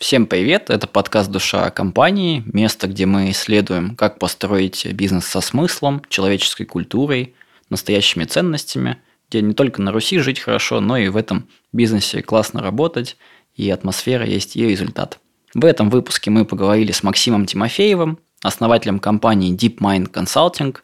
[0.00, 0.70] Всем привет!
[0.70, 7.34] Это подкаст «Душа компании», место, где мы исследуем, как построить бизнес со смыслом, человеческой культурой,
[7.68, 8.96] настоящими ценностями,
[9.28, 13.18] где не только на Руси жить хорошо, но и в этом бизнесе классно работать,
[13.56, 15.20] и атмосфера есть, и результат.
[15.52, 20.78] В этом выпуске мы поговорили с Максимом Тимофеевым, основателем компании DeepMind Consulting.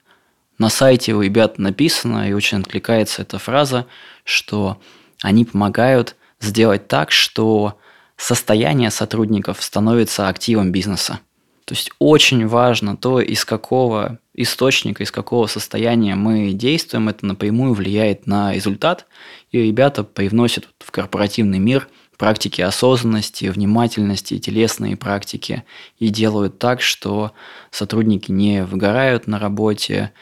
[0.59, 3.87] На сайте у ребят написано, и очень откликается эта фраза,
[4.25, 4.79] что
[5.23, 7.79] они помогают сделать так, что
[8.17, 11.21] состояние сотрудников становится активом бизнеса.
[11.65, 17.75] То есть очень важно то, из какого источника, из какого состояния мы действуем, это напрямую
[17.75, 19.07] влияет на результат,
[19.51, 25.65] и ребята привносят в корпоративный мир практики осознанности, внимательности, телесные практики
[25.99, 27.33] и делают так, что
[27.71, 30.13] сотрудники не выгорают на работе,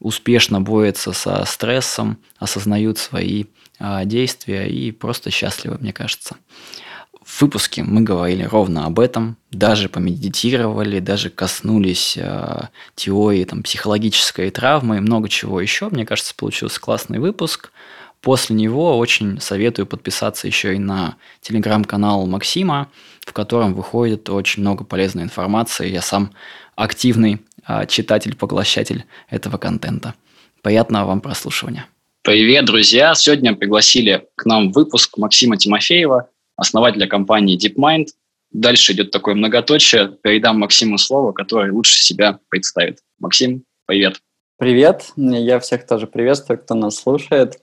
[0.00, 3.44] успешно борются со стрессом, осознают свои
[3.78, 6.36] а, действия и просто счастливы, мне кажется.
[7.38, 14.96] Выпуске мы говорили ровно об этом, даже помедитировали, даже коснулись э, теории там, психологической травмы
[14.96, 15.88] и много чего еще.
[15.88, 17.72] Мне кажется, получился классный выпуск.
[18.20, 22.88] После него очень советую подписаться еще и на телеграм-канал Максима,
[23.20, 25.90] в котором выходит очень много полезной информации.
[25.90, 26.32] Я сам
[26.76, 30.14] активный э, читатель-поглощатель этого контента.
[30.62, 31.86] Приятного вам прослушивания.
[32.22, 33.14] Привет, друзья!
[33.14, 36.28] Сегодня пригласили к нам в выпуск Максима Тимофеева,
[36.60, 38.08] основателя компании DeepMind.
[38.52, 40.08] Дальше идет такое многоточие.
[40.22, 42.98] Передам Максиму слово, который лучше себя представит.
[43.18, 44.20] Максим, привет.
[44.58, 47.58] Привет, я всех тоже приветствую, кто нас слушает.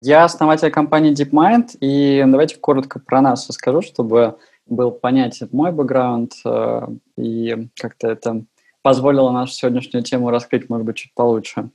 [0.00, 4.36] Я основатель компании DeepMind, и давайте коротко про нас расскажу, чтобы
[4.66, 6.82] был понятен мой бэкграунд, э,
[7.16, 8.44] и как-то это
[8.86, 11.70] позволило нашу сегодняшнюю тему раскрыть, может быть, чуть получше.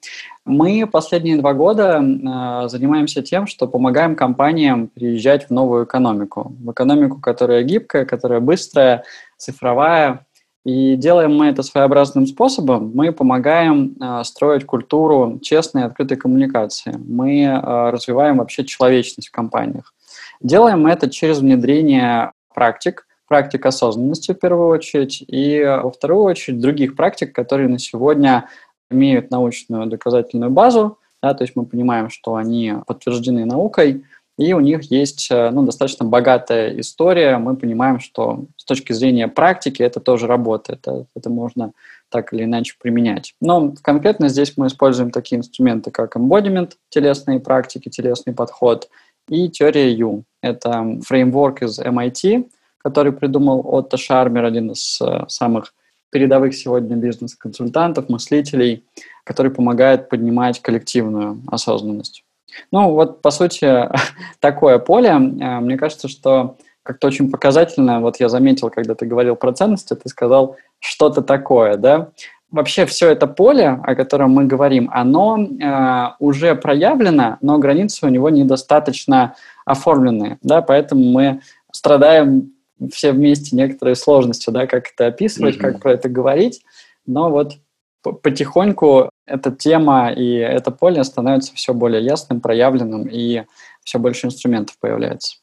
[0.45, 6.56] Мы последние два года э, занимаемся тем, что помогаем компаниям переезжать в новую экономику.
[6.64, 9.03] В экономику, которая гибкая, которая быстрая,
[9.36, 10.26] цифровая.
[10.64, 12.94] И делаем мы это своеобразным способом.
[12.95, 16.96] Мы помогаем э, строить культуру честной и открытой коммуникации.
[16.97, 19.94] Мы э, развиваем вообще человечность в компаниях.
[20.40, 26.59] Делаем мы это через внедрение практик– практик осознанности в первую очередь, и во вторую очередь
[26.59, 28.50] других практик, которые на сегодня
[28.92, 34.03] имеют научную доказательную базу, да, то есть мы понимаем, что они подтверждены наукой,
[34.38, 37.38] и у них есть э, ну, достаточно богатая история.
[37.38, 41.72] Мы понимаем, что с точки зрения практики это тоже работает, это, это можно
[42.09, 43.34] так или иначе применять.
[43.40, 48.90] Но конкретно здесь мы используем такие инструменты, как embodiment, телесные практики, телесный подход,
[49.30, 50.25] и теория U.
[50.42, 52.50] Это фреймворк из MIT,
[52.84, 55.74] который придумал Отто Шармер, один из э, самых
[56.12, 58.84] передовых сегодня бизнес-консультантов, мыслителей,
[59.24, 62.24] который помогает поднимать коллективную осознанность.
[62.72, 63.90] Ну, вот, по сути,
[64.40, 65.09] такое поле.
[65.09, 65.18] Э,
[65.59, 70.09] мне кажется, что как-то очень показательно, вот я заметил, когда ты говорил про ценности, ты
[70.09, 72.09] сказал что-то такое, да?
[72.50, 78.09] Вообще все это поле, о котором мы говорим, оно э, уже проявлено, но границы у
[78.09, 82.52] него недостаточно оформлены, да, поэтому мы страдаем
[82.92, 85.59] все вместе некоторые сложности, да, как это описывать, mm-hmm.
[85.59, 86.62] как про это говорить,
[87.06, 87.53] но вот
[88.02, 93.44] потихоньку эта тема и это поле становится все более ясным, проявленным, и
[93.84, 95.38] все больше инструментов появляется.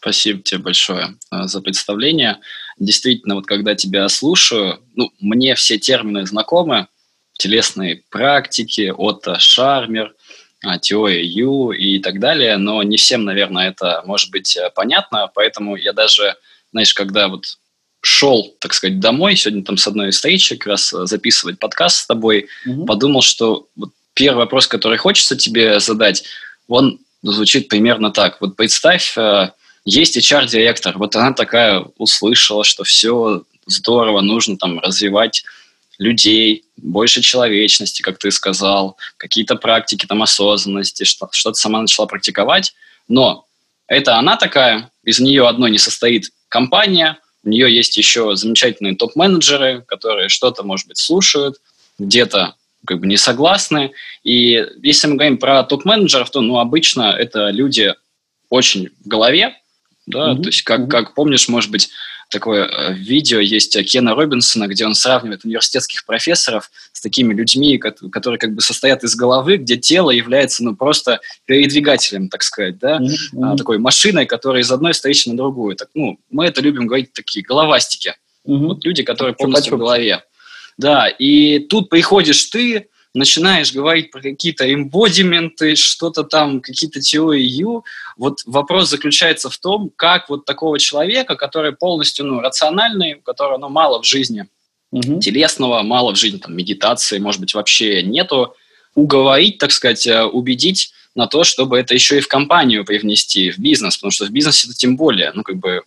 [0.00, 2.38] Спасибо тебе большое э, за представление.
[2.78, 6.88] Действительно, вот когда тебя слушаю, ну, мне все термины знакомы,
[7.34, 10.14] телесные практики, Отто Шармер,
[10.62, 15.30] а, теория Ю и так далее, но не всем, наверное, это может быть э, понятно,
[15.34, 16.36] поэтому я даже
[16.72, 17.58] знаешь, когда вот
[18.02, 22.06] шел, так сказать, домой, сегодня там с одной встречи как раз э, записывать подкаст с
[22.06, 22.86] тобой, угу.
[22.86, 26.24] подумал, что вот первый вопрос, который хочется тебе задать,
[26.66, 28.40] он звучит примерно так.
[28.40, 29.50] Вот представь, э,
[29.84, 35.44] есть HR-директор, вот она такая услышала, что все здорово, нужно там развивать
[35.98, 42.74] людей, больше человечности, как ты сказал, какие-то практики там осознанности, что-то сама начала практиковать,
[43.06, 43.46] но
[43.86, 49.82] это она такая, из нее одной не состоит компания, у нее есть еще замечательные топ-менеджеры,
[49.86, 51.56] которые что-то, может быть, слушают,
[51.98, 52.54] где-то
[52.86, 53.92] как бы не согласны.
[54.22, 57.94] И если мы говорим про топ-менеджеров, то, ну, обычно это люди
[58.50, 59.59] очень в голове,
[60.06, 60.42] да, mm-hmm.
[60.42, 61.90] то есть, как, как помнишь, может быть,
[62.30, 68.38] такое э, видео есть Кена Робинсона, где он сравнивает университетских профессоров с такими людьми, которые
[68.38, 73.56] как бы состоят из головы, где тело является ну просто передвигателем, так сказать, да, mm-hmm.
[73.56, 75.76] такой машиной, которая из одной встречи на другую.
[75.76, 78.14] Так, ну, мы это любим говорить такие головастики.
[78.46, 78.66] Mm-hmm.
[78.66, 80.22] Вот люди, которые полностью в голове.
[80.78, 87.84] Да, и тут приходишь ты, начинаешь говорить про какие-то эмбодименты, что-то там, какие-то теории Ю,
[88.16, 93.58] вот вопрос заключается в том, как вот такого человека, который полностью ну, рациональный, у которого
[93.58, 94.46] ну, мало в жизни
[94.92, 95.20] угу.
[95.20, 98.54] телесного, мало в жизни там, медитации, может быть, вообще нету,
[98.94, 103.58] уговорить, так сказать, э, убедить на то, чтобы это еще и в компанию привнести, в
[103.58, 105.82] бизнес, потому что в бизнесе это тем более, ну, как бы,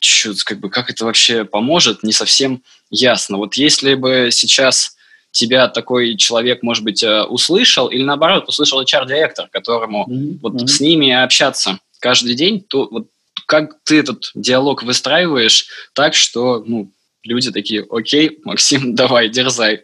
[0.00, 3.36] чуть, как бы, как это вообще поможет, не совсем ясно.
[3.36, 4.95] Вот если бы сейчас
[5.36, 10.38] тебя такой человек, может быть, э, услышал, или наоборот, услышал HR-директор, которому mm-hmm.
[10.42, 10.66] вот mm-hmm.
[10.66, 13.06] с ними общаться каждый день, то вот
[13.46, 16.90] как ты этот диалог выстраиваешь так, что ну,
[17.22, 19.82] люди такие, окей, Максим, давай, дерзай.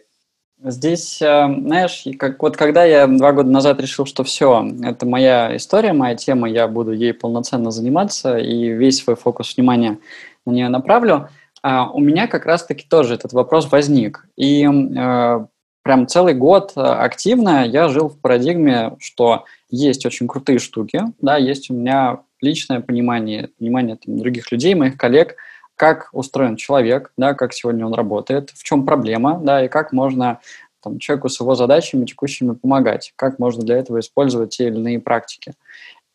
[0.63, 5.55] Здесь, э, знаешь, как, вот когда я два года назад решил, что все, это моя
[5.55, 9.99] история, моя тема, я буду ей полноценно заниматься и весь свой фокус внимания
[10.45, 11.29] на нее направлю,
[11.63, 14.27] а, у меня как раз-таки тоже этот вопрос возник.
[14.37, 15.45] И э,
[15.83, 21.71] прям целый год активно я жил в парадигме, что есть очень крутые штуки, да, есть
[21.71, 25.35] у меня личное понимание, понимание там, других людей, моих коллег–
[25.75, 30.39] как устроен человек, да, как сегодня он работает, в чем проблема, да, и как можно
[30.81, 34.99] там, человеку с его задачами текущими помогать, как можно для этого использовать те или иные
[34.99, 35.53] практики.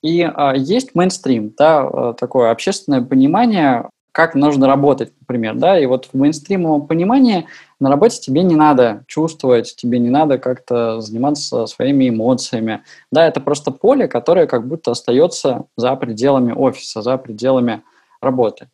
[0.03, 5.87] И а, есть мейнстрим, да, а, такое общественное понимание, как нужно работать, например, да, и
[5.87, 7.47] вот в мейнстримовом понимании
[7.81, 12.83] на работе тебе не надо чувствовать, тебе не надо как-то заниматься своими эмоциями,
[13.13, 17.83] да, это просто поле, которое как будто остается за пределами офиса, за пределами
[18.21, 18.69] работы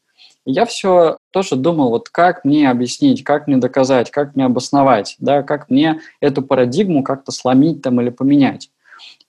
[0.47, 5.43] я все тоже думал, вот как мне объяснить, как мне доказать, как мне обосновать, да,
[5.43, 8.71] как мне эту парадигму как-то сломить там или поменять.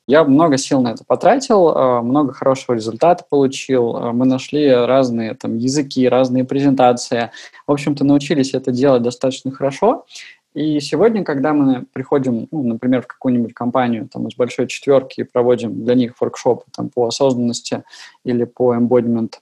[0.08, 3.96] Я много сил на это потратил, а, много хорошего результата получил.
[3.96, 7.32] А, мы нашли разные там языки, разные презентации.
[7.66, 10.06] В общем-то, научились это делать достаточно хорошо.
[10.54, 15.24] И сегодня, когда мы приходим, ну, например, в какую-нибудь компанию там, из большой четверки и
[15.24, 17.84] проводим для них воркшопы там, по осознанности
[18.24, 19.34] или по embodiment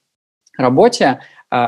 [0.57, 1.19] работе,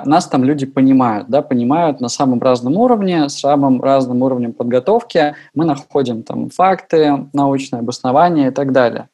[0.05, 5.35] нас там люди понимают, да, понимают на самом разном уровне, с самым разным уровнем подготовки.
[5.53, 9.09] Мы находим там факты, научное обоснование и так далее.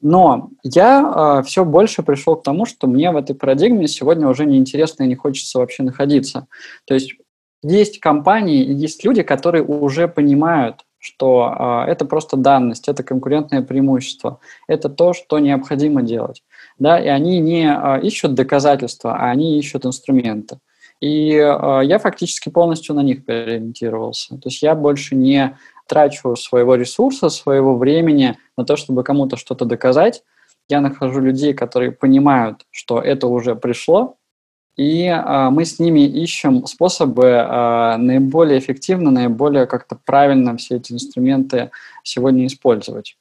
[0.00, 4.28] Но я э, а, все больше пришел к тому, что мне в этой парадигме сегодня
[4.28, 6.46] уже неинтересно и не хочется вообще находиться.
[6.84, 7.14] То есть
[7.62, 14.40] есть компании есть люди, которые уже понимают, что э, это просто данность, это конкурентное преимущество,
[14.68, 16.42] это то, что необходимо делать
[16.78, 20.58] да, и они не а, ищут доказательства, а они ищут инструменты.
[21.00, 24.36] И а, я фактически полностью на них переориентировался.
[24.36, 25.56] То есть я больше не
[25.86, 30.22] трачу своего ресурса, своего времени на то, чтобы кому-то что-то доказать.
[30.68, 34.16] Я нахожу людей, которые понимают, что это уже пришло,
[34.76, 37.26] и а, мы с ними ищем способы
[37.98, 41.70] наиболее эффективно, наиболее как-то правильно все эти инструменты
[42.02, 43.16] сегодня использовать.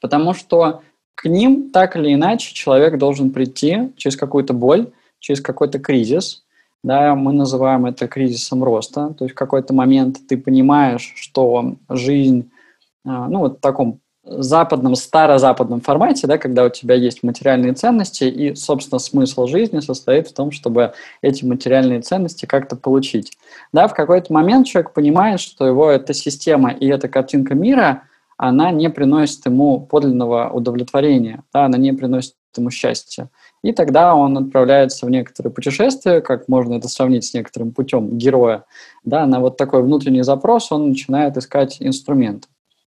[0.00, 0.82] Потому что
[1.14, 4.90] к ним так или иначе человек должен прийти через какую-то боль,
[5.20, 6.42] через какой-то кризис.
[6.82, 9.14] Да, мы называем это кризисом роста.
[9.18, 12.50] То есть в какой-то момент ты понимаешь, что жизнь,
[13.06, 18.24] а, ну вот в таком западном, старозападном формате, да, когда у тебя есть материальные ценности,
[18.24, 23.36] и, собственно, смысл жизни состоит в том, чтобы эти материальные ценности как-то получить.
[23.72, 28.02] Да, в какой-то момент человек понимает, что его эта система и эта картинка мира–
[28.36, 33.30] она не приносит ему подлинного удовлетворения, да, она не приносит ему счастья.
[33.62, 38.64] И тогда он отправляется в некоторые путешествия, как можно это сравнить с некоторым путем героя,
[39.04, 42.48] да, на вот такой внутренний запрос он начинает искать инструмент.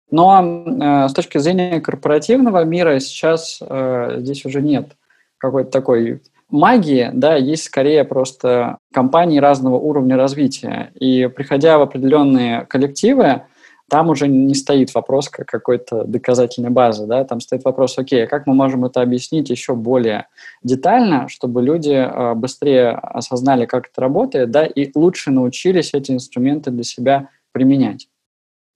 [0.10, 4.98] Но э, с точки зрения корпоративного мира сейчас э, здесь уже нет
[5.38, 10.92] какой-то такой магии, да, есть скорее просто компании разного уровня развития.
[11.00, 13.44] И приходя в определенные коллективы,
[13.92, 18.28] там уже не стоит вопрос как какой-то доказательной базы, да, там стоит вопрос, окей, а
[18.28, 20.28] как мы можем это объяснить еще более
[20.64, 26.72] детально, чтобы люди э, быстрее осознали, как это работает, да, и лучше научились эти инструменты
[26.72, 28.08] для себя применять.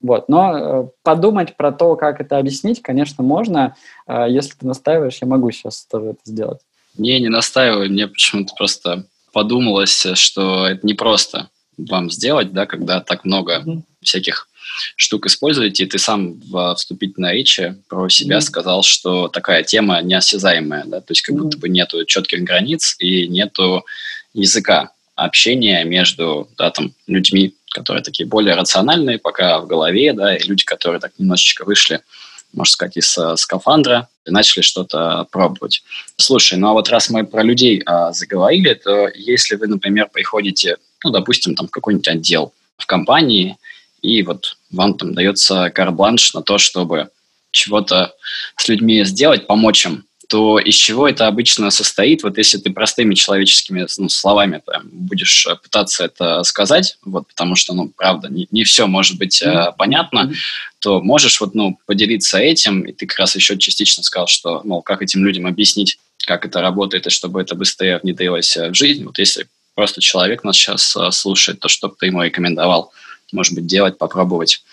[0.01, 0.27] Вот.
[0.27, 3.77] Но э, подумать про то, как это объяснить, конечно, можно.
[4.07, 6.60] Э, если ты настаиваешь, я могу сейчас тоже это сделать.
[6.98, 7.88] Не, не настаивай.
[7.88, 13.81] Мне почему-то просто подумалось, что это не просто вам сделать, да, когда так много mm-hmm.
[14.01, 14.50] всяких
[14.95, 18.41] штук используете, и ты сам в вступительной речи про себя mm-hmm.
[18.41, 21.39] сказал, что такая тема неосязаемая, да, то есть как mm-hmm.
[21.39, 23.86] будто бы нету четких границ и нету
[24.34, 30.43] языка общения между да, там, людьми, которые такие более рациональные пока в голове, да, и
[30.43, 32.01] люди, которые так немножечко вышли,
[32.53, 35.84] можно сказать, из э, скафандра и начали что-то пробовать.
[36.17, 40.77] Слушай, ну а вот раз мы про людей а, заговорили, то если вы, например, приходите,
[41.03, 43.57] ну, допустим, там в какой-нибудь отдел в компании,
[44.05, 47.09] и вот вам там дается карбланш на то, чтобы
[47.51, 48.13] чего-то
[48.57, 52.24] с людьми сделать, помочь им, то из чего это обычно состоит?
[52.24, 57.55] Вот если ты простыми человеческими ну, словами там, будешь э, пытаться это сказать, вот, потому
[57.55, 59.74] что, ну, правда, не, не все может быть mm-hmm.
[59.77, 60.35] понятно, mm-hmm.
[60.79, 64.81] то можешь вот, ну, поделиться этим, и ты как раз еще частично сказал, что, мол,
[64.81, 69.05] как этим людям объяснить, как это работает, и чтобы это быстрее внедрилось э, в жизнь.
[69.05, 72.93] Вот если просто человек нас сейчас слушает, то что бы ты ему рекомендовал,
[73.32, 74.63] может быть, делать, попробовать?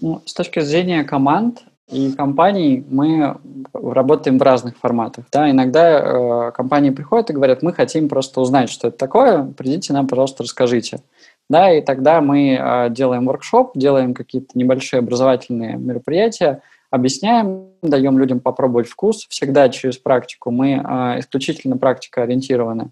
[0.00, 1.62] Ну, с точки зрения команд,
[1.92, 3.36] и компаний мы
[3.74, 5.26] работаем в разных форматах.
[5.30, 5.50] Да?
[5.50, 10.08] Иногда э, компании приходят и говорят, мы хотим просто узнать, что это такое, придите нам,
[10.08, 11.02] пожалуйста, расскажите.
[11.50, 18.40] Да, и тогда мы э, делаем воркшоп, делаем какие-то небольшие образовательные мероприятия, объясняем, даем людям
[18.40, 20.50] попробовать вкус, всегда через практику.
[20.50, 22.90] Мы э, исключительно практика ориентированы.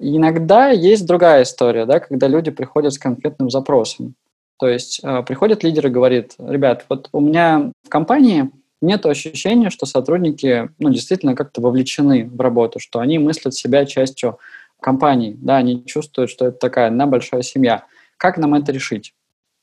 [0.00, 4.14] Иногда есть другая история, да, когда люди приходят с конкретным запросом.
[4.58, 8.50] То есть э, приходит лидер и говорит, ребят, вот у меня в компании
[8.82, 14.38] нет ощущения, что сотрудники ну, действительно как-то вовлечены в работу, что они мыслят себя частью
[14.80, 17.84] компании, да, они чувствуют, что это такая одна большая семья.
[18.16, 19.14] Как нам это решить?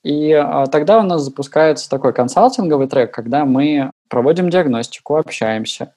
[0.04, 5.94] И а, тогда у нас запускается такой консалтинговый трек, когда мы проводим диагностику, общаемся,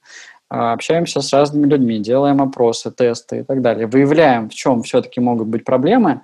[0.51, 5.49] общаемся с разными людьми, делаем опросы, тесты и так далее, выявляем, в чем все-таки могут
[5.49, 6.23] быть проблемы,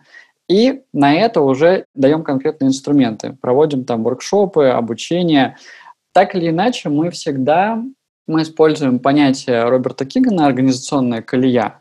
[0.48, 5.56] и на это уже даем конкретные инструменты, проводим там воркшопы, обучение.
[6.12, 7.82] Так или иначе, мы всегда
[8.26, 11.78] мы используем понятие Роберта Кигана «организационная колея».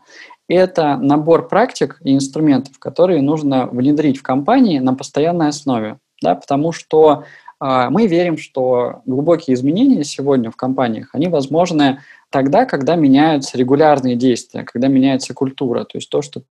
[0.48, 6.70] Это набор практик и инструментов, которые нужно внедрить в компании на постоянной основе, да, потому
[6.70, 7.24] что
[7.60, 12.00] э, мы верим, что глубокие изменения сегодня в компаниях, они возможны
[12.36, 16.42] тогда, когда меняются регулярные действия, когда меняется культура, то есть то, что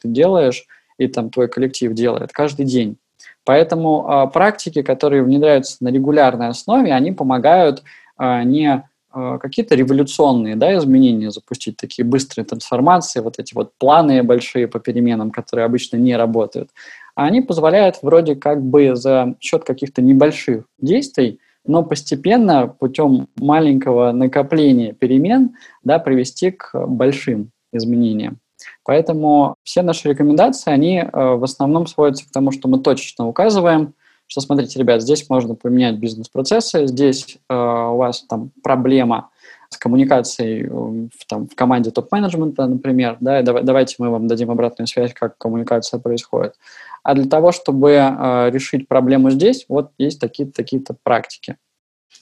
[0.00, 0.64] ты делаешь
[0.96, 2.96] и там твой коллектив делает каждый день.
[3.44, 7.82] Поэтому э, практики, которые внедряются на регулярной основе, они помогают
[8.18, 14.22] э, не э, какие-то революционные да, изменения запустить, такие быстрые трансформации, вот эти вот планы
[14.22, 16.70] большие по переменам, которые обычно не работают,
[17.16, 24.12] а они позволяют вроде как бы за счет каких-то небольших действий, но постепенно путем маленького
[24.12, 28.38] накопления перемен да, привести к большим изменениям.
[28.84, 33.94] Поэтому все наши рекомендации, они э, в основном сводятся к тому, что мы точечно указываем,
[34.26, 39.30] что, смотрите, ребят, здесь можно поменять бизнес-процессы, здесь э, у вас там проблема
[39.70, 44.50] с коммуникацией э, в, там, в команде топ-менеджмента, например, да, и давайте мы вам дадим
[44.50, 46.54] обратную связь, как коммуникация происходит.
[47.02, 51.56] А для того, чтобы э, решить проблему здесь, вот есть такие-то такие-то практики.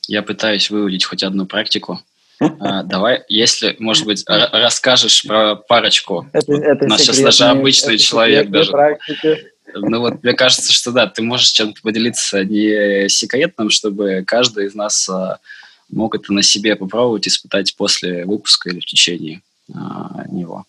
[0.08, 2.00] Я пытаюсь выудить хоть одну практику.
[2.58, 6.26] А, давай, если, может быть, расскажешь про парочку.
[6.32, 8.98] Это, нас сейчас даже обычный человек даже.
[9.74, 14.74] Ну вот, мне кажется, что да, ты можешь чем-то поделиться не секретным, чтобы каждый из
[14.74, 15.38] нас а,
[15.92, 20.64] мог это на себе попробовать, испытать после выпуска или в течение а, него.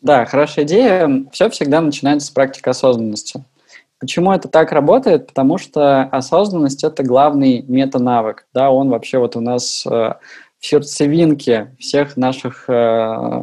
[0.00, 1.26] Да, хорошая идея.
[1.32, 3.44] Все всегда начинается с практики осознанности.
[3.98, 5.26] Почему это так работает?
[5.26, 8.46] Потому что осознанность– это главный мета-навык.
[8.54, 9.84] Да, он вообще вот у нас
[10.60, 12.72] в сердцевинке всех наших э,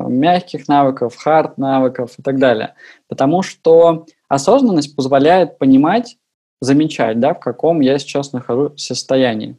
[0.07, 2.75] мягких навыков, хард навыков и так далее.
[3.07, 6.17] Потому что осознанность позволяет понимать,
[6.59, 9.57] замечать, да, в каком я сейчас нахожусь состоянии.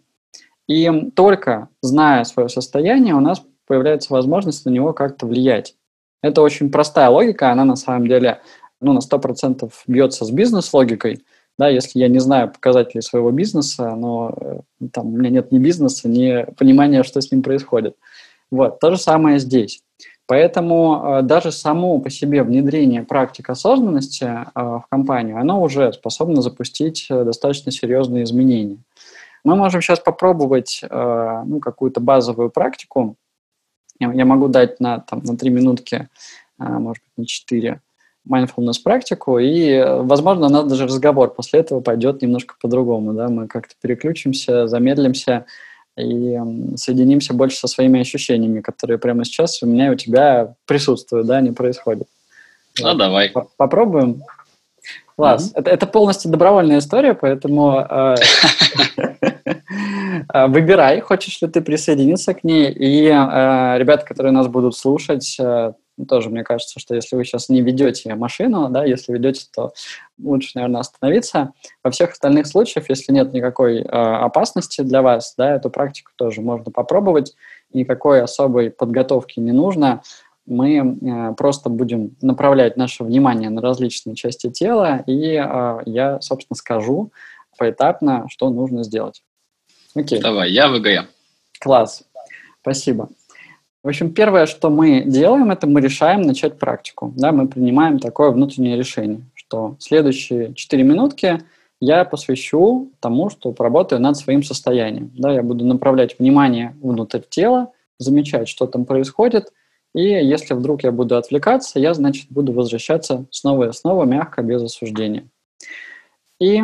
[0.69, 5.75] И только зная свое состояние, у нас появляется возможность на него как-то влиять.
[6.23, 8.41] Это очень простая логика, она на самом деле
[8.81, 11.25] ну, на 100% бьется с бизнес-логикой–
[11.59, 15.59] да, если я не знаю показателей своего бизнеса, но э, там у меня нет ни
[15.59, 17.97] бизнеса, ни понимания, что с ним происходит.
[18.51, 19.83] Вот, то же самое здесь.
[20.27, 26.43] Поэтому э, даже само по себе внедрение практик осознанности э, в компанию, оно уже способно
[26.43, 28.79] запустить э, достаточно серьезные изменения.
[29.47, 33.15] Мы можем сейчас попробовать э, ну, какую-то базовую практику.
[34.01, 36.09] Я, я могу дать на, там, на три минутки,
[36.59, 37.81] э, может быть, на четыре,
[38.29, 43.47] mindfulness практику, и, возможно, у нас даже разговор после этого пойдет немножко по-другому, да, мы
[43.47, 45.47] как-то переключимся, замедлимся
[45.97, 46.37] и
[46.75, 51.37] соединимся больше со своими ощущениями, которые прямо сейчас у меня и у тебя присутствуют, да,
[51.37, 52.09] они происходят.
[52.81, 52.99] Ну, вот.
[52.99, 53.33] давай.
[53.57, 54.25] Попробуем?
[55.17, 55.49] Класс.
[55.49, 55.61] Mm-hmm.
[55.61, 58.15] Это, это полностью добровольная история, поэтому э,
[60.33, 62.71] э, выбирай, хочешь ли ты присоединиться к ней.
[62.71, 65.39] И э, ребята, которые нас будут слушать,
[66.09, 69.73] тоже мне кажется, что если вы сейчас не ведете машину, да, если ведете, то
[70.23, 71.53] лучше, наверное, остановиться.
[71.83, 76.43] Во всех остальных случаях, если нет никакой э, опасности для вас, да, эту практику тоже
[76.43, 77.35] можно попробовать.
[77.73, 80.03] Никакой особой подготовки не нужно.
[80.47, 86.57] Мы э, просто будем направлять наше внимание на различные части тела, и э, я, собственно,
[86.57, 87.13] скажу,
[87.59, 89.23] поэтапно, что нужно сделать.
[89.95, 90.21] Окей.
[90.21, 91.09] Давай, я ВГ.
[91.59, 92.05] Класс.
[92.61, 93.09] Спасибо.
[93.83, 97.13] В общем, первое, что мы делаем, это мы решаем начать практику.
[97.17, 101.41] Да, мы принимаем такое внутреннее решение, что следующие 4 минутки
[101.81, 105.13] я посвящу тому, что поработаю над своим состоянием.
[105.17, 109.53] Да, я буду направлять внимание внутрь тела, замечать, что там происходит,
[109.97, 114.63] и если вдруг я буду отвлекаться, я, значит, буду возвращаться снова и снова, мягко, без
[114.63, 115.27] осуждения.
[116.39, 116.63] И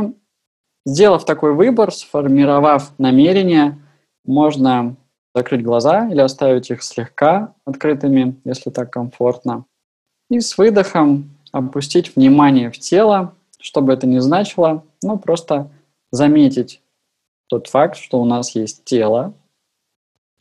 [0.84, 3.78] сделав такой выбор, сформировав намерение,
[4.26, 4.96] можно
[5.34, 9.64] закрыть глаза или оставить их слегка открытыми, если так комфортно.
[10.28, 15.70] И с выдохом опустить внимание в тело, что бы это ни значило, ну просто
[16.10, 16.82] заметить
[17.46, 19.32] тот факт, что у нас есть тело,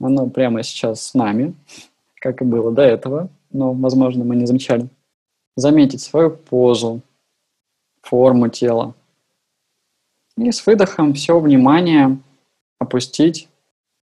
[0.02, 1.56] оно прямо сейчас с нами,
[2.22, 4.88] как и было до этого, но, возможно, мы не замечали.
[5.58, 7.02] Заметить свою позу,
[8.04, 8.94] форму тела.
[10.38, 12.20] И с выдохом все внимание
[12.80, 13.50] опустить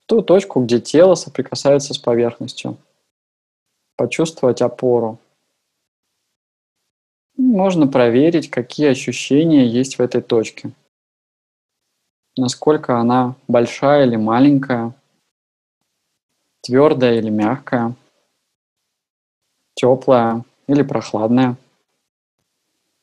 [0.07, 2.77] ту точку, где тело соприкасается с поверхностью.
[3.95, 5.19] Почувствовать опору.
[7.37, 10.71] Можно проверить, какие ощущения есть в этой точке.
[12.35, 14.93] Насколько она большая или маленькая,
[16.69, 17.95] твердая или мягкая,
[19.73, 21.57] теплая или прохладная.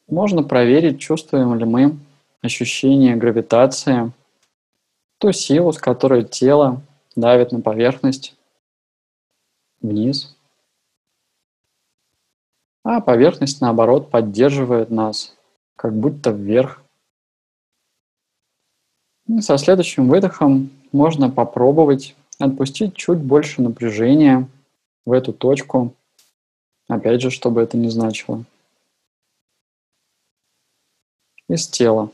[0.07, 1.99] Можно проверить, чувствуем ли мы
[2.43, 4.13] ощущение гравитации,
[5.19, 6.81] ту силу, с которой тело
[7.17, 8.37] давит на поверхность
[9.81, 10.37] вниз.
[12.85, 15.37] А поверхность, наоборот, поддерживает нас,
[15.75, 16.85] как будто вверх.
[19.27, 24.49] И со следующим выдохом можно попробовать отпустить чуть больше напряжения
[25.05, 25.95] в эту точку,
[26.89, 28.45] опять же, чтобы это не значило.
[31.49, 32.11] Из тела.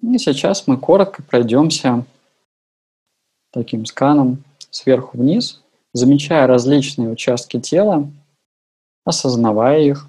[0.00, 2.06] И сейчас мы коротко пройдемся
[3.50, 5.62] таким сканом сверху вниз,
[5.92, 8.08] замечая различные участки тела,
[9.04, 10.06] осознавая их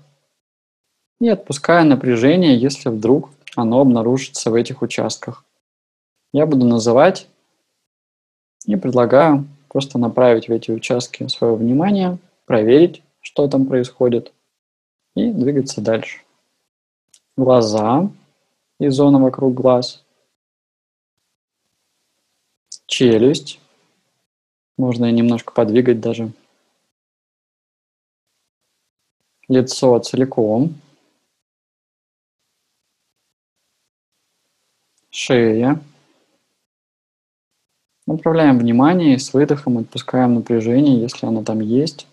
[1.19, 5.43] и отпуская напряжение, если вдруг оно обнаружится в этих участках.
[6.31, 7.27] Я буду называть
[8.65, 14.31] и предлагаю просто направить в эти участки свое внимание, проверить, что там происходит,
[15.15, 16.21] и двигаться дальше.
[17.35, 18.11] Глаза,
[18.79, 20.03] и зона вокруг глаз.
[22.85, 23.59] Челюсть.
[24.77, 26.31] Можно и немножко подвигать даже.
[29.47, 30.75] Лицо целиком.
[35.09, 35.81] Шея.
[38.09, 42.07] Направляем внимание и с выдохом отпускаем напряжение, если оно там есть.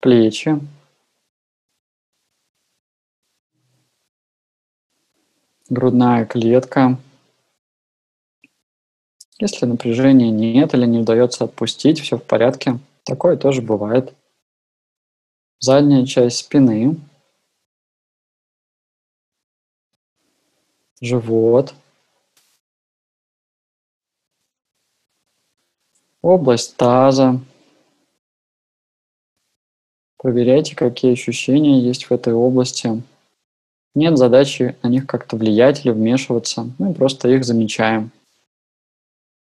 [0.00, 0.58] Плечи.
[5.72, 6.98] грудная клетка.
[9.38, 12.78] Если напряжения нет или не удается отпустить, все в порядке.
[13.04, 14.14] Такое тоже бывает.
[15.58, 16.96] Задняя часть спины.
[21.00, 21.74] Живот.
[26.22, 27.40] Область таза.
[30.18, 33.02] Проверяйте, какие ощущения есть в этой области.
[33.96, 36.70] Нет задачи на них как-то влиять или вмешиваться.
[36.78, 38.12] Мы просто их замечаем.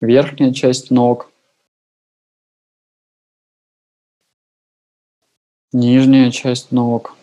[0.00, 1.30] Верхняя часть ног.
[5.72, 7.16] Нижняя часть ног.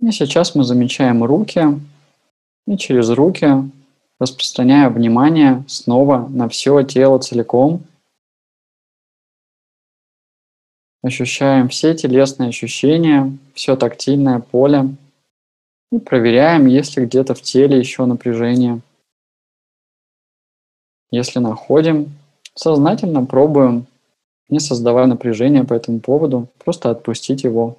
[0.00, 1.62] И сейчас мы замечаем руки.
[2.68, 3.48] И через руки
[4.22, 7.82] распространяя внимание снова на все тело целиком–
[11.02, 14.94] Ощущаем все телесные ощущения, все тактильное поле
[15.90, 18.80] и проверяем, есть ли где-то в теле еще напряжение.
[21.10, 22.12] Если находим,
[22.54, 23.86] сознательно пробуем,
[24.48, 27.78] не создавая напряжения по этому поводу, просто отпустить его.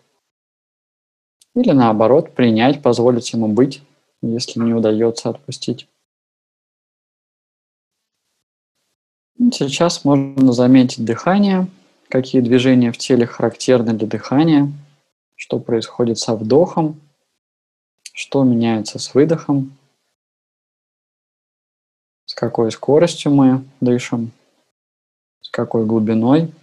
[1.56, 3.82] Или наоборот, принять, позволить ему быть,
[4.22, 5.88] если не удается отпустить.
[9.38, 11.68] Сейчас можно заметить дыхание–
[12.14, 14.72] какие движения в теле характерны для дыхания,
[15.36, 17.02] что происходит со вдохом,
[18.14, 19.76] что меняется с выдохом,
[22.26, 24.32] с какой скоростью мы дышим,
[25.42, 26.54] с какой глубиной,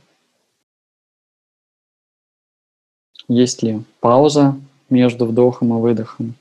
[3.26, 4.54] есть ли пауза
[4.88, 6.36] между вдохом и выдохом.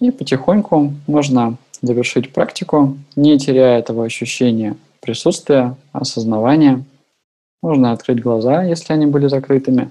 [0.00, 6.84] И потихоньку можно завершить практику, не теряя этого ощущения присутствие, осознавание.
[7.62, 9.90] Можно открыть глаза, если они были закрытыми,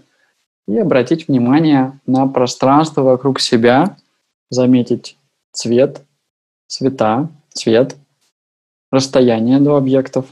[0.67, 3.97] и обратить внимание на пространство вокруг себя,
[4.49, 5.17] заметить
[5.51, 6.01] цвет,
[6.67, 7.95] цвета, цвет,
[8.91, 10.25] расстояние до объектов.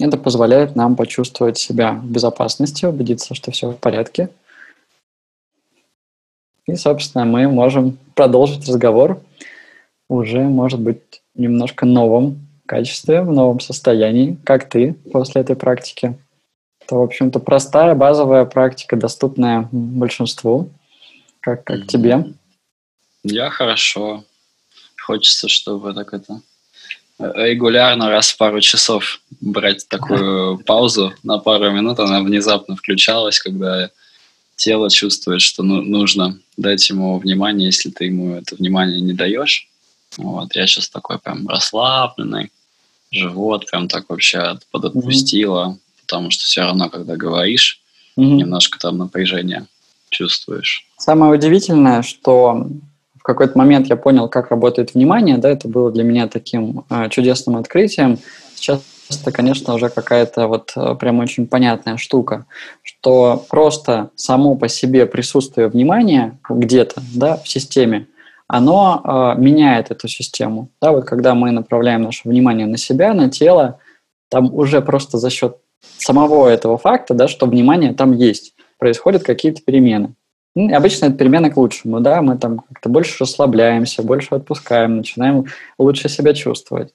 [0.00, 4.30] Это позволяет нам почувствовать себя в безопасности, убедиться, что все в порядке.
[6.66, 9.20] И, собственно, мы можем продолжить разговор
[10.08, 16.18] уже, может быть, немножко новом качестве, в новом состоянии, как ты после этой практики.
[16.80, 20.70] Это, в общем-то, простая, базовая практика, доступная большинству.
[21.40, 22.32] Как, как тебе?
[23.22, 24.24] Я хорошо.
[24.96, 26.40] Хочется, чтобы так это
[27.20, 31.98] регулярно раз в пару часов брать такую паузу на пару минут.
[32.00, 33.90] Она внезапно включалась, когда
[34.60, 39.68] тело чувствует, что ну, нужно дать ему внимание, если ты ему это внимание не даешь.
[40.18, 42.50] Вот, я сейчас такой прям расслабленный,
[43.10, 46.00] живот прям так вообще подотпустило, mm-hmm.
[46.02, 47.80] потому что все равно, когда говоришь,
[48.18, 48.34] mm-hmm.
[48.34, 49.66] немножко там напряжение
[50.10, 50.84] чувствуешь.
[50.98, 52.66] Самое удивительное, что
[53.18, 57.08] в какой-то момент я понял, как работает внимание, да, это было для меня таким э,
[57.08, 58.18] чудесным открытием.
[58.56, 62.46] Сейчас это, конечно, уже какая-то вот э, прям очень понятная штука,
[62.82, 68.06] что просто само по себе присутствие внимания где-то, да, в системе,
[68.46, 69.00] оно
[69.36, 70.70] э, меняет эту систему.
[70.80, 73.78] Да, вот когда мы направляем наше внимание на себя, на тело,
[74.28, 75.56] там уже просто за счет
[75.98, 80.14] самого этого факта, да, что внимание там есть, происходят какие-то перемены.
[80.56, 84.96] Ну, и обычно это перемены к лучшему, да, мы там как-то больше расслабляемся, больше отпускаем,
[84.96, 85.46] начинаем
[85.78, 86.92] лучше себя чувствовать.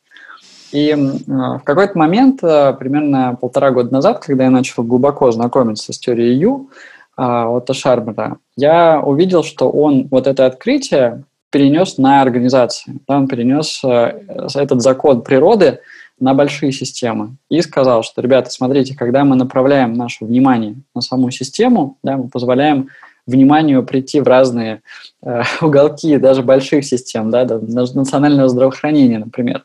[0.76, 0.96] И э,
[1.28, 6.38] в какой-то момент, э, примерно полтора года назад, когда я начал глубоко знакомиться с теорией
[6.38, 6.70] Ю,
[7.18, 13.00] э, Отто Шармера, я увидел, что он вот это открытие перенес на организации.
[13.08, 14.20] Да, он перенес э,
[14.54, 15.80] этот закон природы
[16.20, 21.32] на большие системы и сказал, что, ребята, смотрите, когда мы направляем наше внимание на саму
[21.32, 22.90] систему, да, мы позволяем
[23.26, 24.82] вниманию прийти в разные
[25.24, 29.64] э, уголки даже больших систем, да, даже национального здравоохранения, например,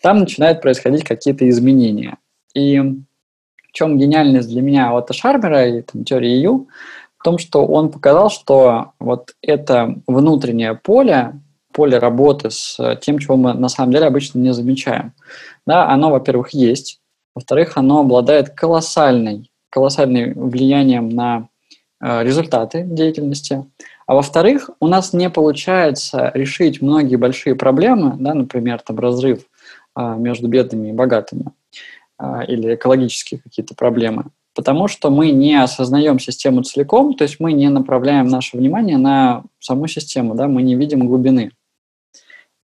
[0.00, 2.18] там начинают происходить какие-то изменения.
[2.54, 6.68] И в чем гениальность для меня Отто Шармера и там, теории Ю–
[7.26, 11.32] том, что он показал, что вот это внутреннее поле,
[11.72, 15.12] поле работы с тем, чего мы на самом деле обычно не замечаем,
[15.66, 17.00] да, оно, во-первых, есть,
[17.34, 21.48] во-вторых, оно обладает колоссальной, колоссальным влиянием на
[22.00, 23.66] э, результаты деятельности,
[24.06, 29.42] а во-вторых, у нас не получается решить многие большие проблемы, да, например, там разрыв э,
[29.96, 31.46] между бедными и богатыми,
[32.18, 37.52] э, или экологические какие-то проблемы, потому что мы не осознаем систему целиком, то есть мы
[37.52, 41.52] не направляем наше внимание на саму систему, да, мы не видим глубины.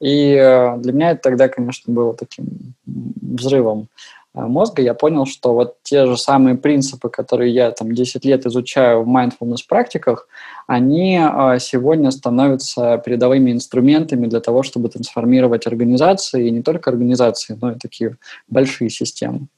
[0.01, 3.89] И э, для меня это тогда, конечно, было таким взрывом
[4.35, 4.83] мозга.
[4.83, 9.09] Я понял, что вот те же самые принципы, которые я там 10 лет изучаю в
[9.09, 10.29] mindfulness практиках,
[10.67, 17.59] они э, сегодня становятся передовыми инструментами для того, чтобы трансформировать организации, и не только организации,
[17.61, 18.17] но и такие
[18.49, 19.49] большие системы.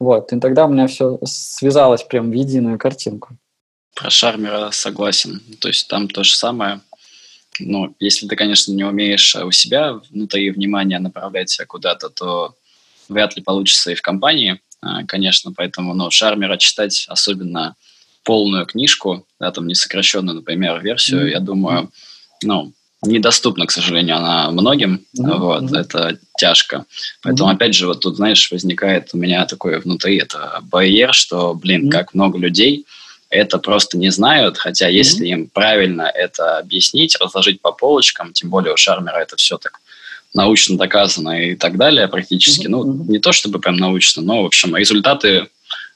[0.00, 3.36] Вот, и тогда у меня все связалось прям в единую картинку.
[3.94, 5.40] Про Шармера согласен.
[5.60, 6.80] То есть там то же самое.
[7.60, 12.54] Ну, если ты, конечно, не умеешь у себя внутри внимания направлять куда-то, то
[13.08, 15.52] вряд ли получится и в компании, а, конечно.
[15.52, 17.76] Поэтому, ну, Шармера читать, особенно
[18.24, 21.30] полную книжку, да, там не сокращенную, например, версию, mm-hmm.
[21.30, 21.90] я думаю,
[22.42, 25.38] ну, недоступна, к сожалению, она многим, mm-hmm.
[25.38, 25.78] вот, mm-hmm.
[25.78, 26.84] это тяжко.
[27.22, 27.54] Поэтому, mm-hmm.
[27.54, 31.90] опять же, вот тут, знаешь, возникает у меня такое внутри, это барьер, что, блин, mm-hmm.
[31.90, 32.86] как много людей
[33.28, 34.94] это просто не знают, хотя mm-hmm.
[34.94, 39.80] если им правильно это объяснить, разложить по полочкам, тем более у Шармера это все так
[40.34, 42.70] научно доказано и так далее практически, mm-hmm.
[42.70, 45.48] ну, не то чтобы прям научно, но, в общем, результаты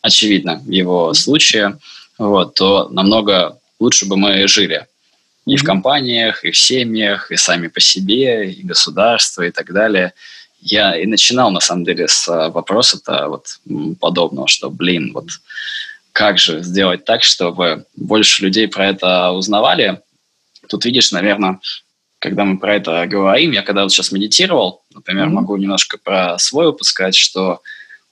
[0.03, 1.79] очевидно в его случае,
[2.19, 4.87] вот, то намного лучше бы мы жили
[5.47, 10.13] и в компаниях, и в семьях, и сами по себе, и государство, и так далее.
[10.61, 13.61] Я и начинал, на самом деле, с а, вопроса-то вот
[14.01, 15.29] подобного, что, блин, вот
[16.13, 20.01] как же сделать так, чтобы больше людей про это узнавали.
[20.69, 21.61] Тут видишь, наверное,
[22.19, 25.33] когда мы про это говорим, я когда вот сейчас медитировал, например, mm-hmm.
[25.33, 27.61] могу немножко про свой опыт сказать, что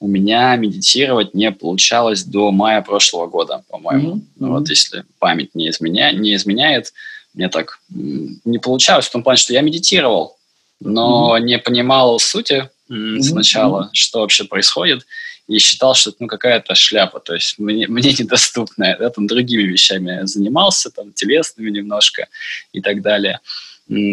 [0.01, 4.17] у меня медитировать не получалось до мая прошлого года, по-моему.
[4.17, 4.49] Mm-hmm.
[4.49, 6.13] Вот если память не, изменя...
[6.13, 6.93] не изменяет,
[7.33, 10.37] мне так не получалось в том плане, что я медитировал,
[10.81, 11.43] но mm-hmm.
[11.43, 13.23] не понимал сути mm-hmm.
[13.23, 15.07] сначала, что вообще происходит,
[15.47, 18.97] и считал, что это ну, какая-то шляпа, то есть мне, мне недоступная.
[18.99, 22.29] Я там другими вещами занимался, там телесными немножко
[22.73, 23.41] и так далее.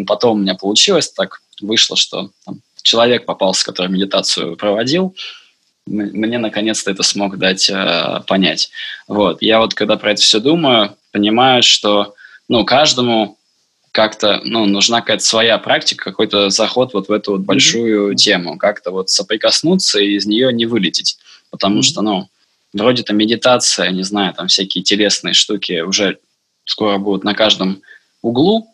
[0.05, 5.15] Потом у меня получилось так, вышло, что там, человек попался, который медитацию проводил,
[5.86, 8.69] мне наконец-то это смог дать э, понять.
[9.07, 9.41] Вот.
[9.41, 12.13] Я вот когда про это все думаю, понимаю, что
[12.47, 13.38] ну, каждому
[13.91, 18.15] как-то ну, нужна какая-то своя практика, какой-то заход вот в эту вот большую mm-hmm.
[18.15, 21.17] тему, как-то вот соприкоснуться и из нее не вылететь.
[21.49, 21.84] Потому mm-hmm.
[21.84, 22.29] что, ну,
[22.73, 26.19] вроде там медитация, не знаю, там всякие телесные штуки уже
[26.65, 27.81] скоро будут на каждом
[28.21, 28.67] углу.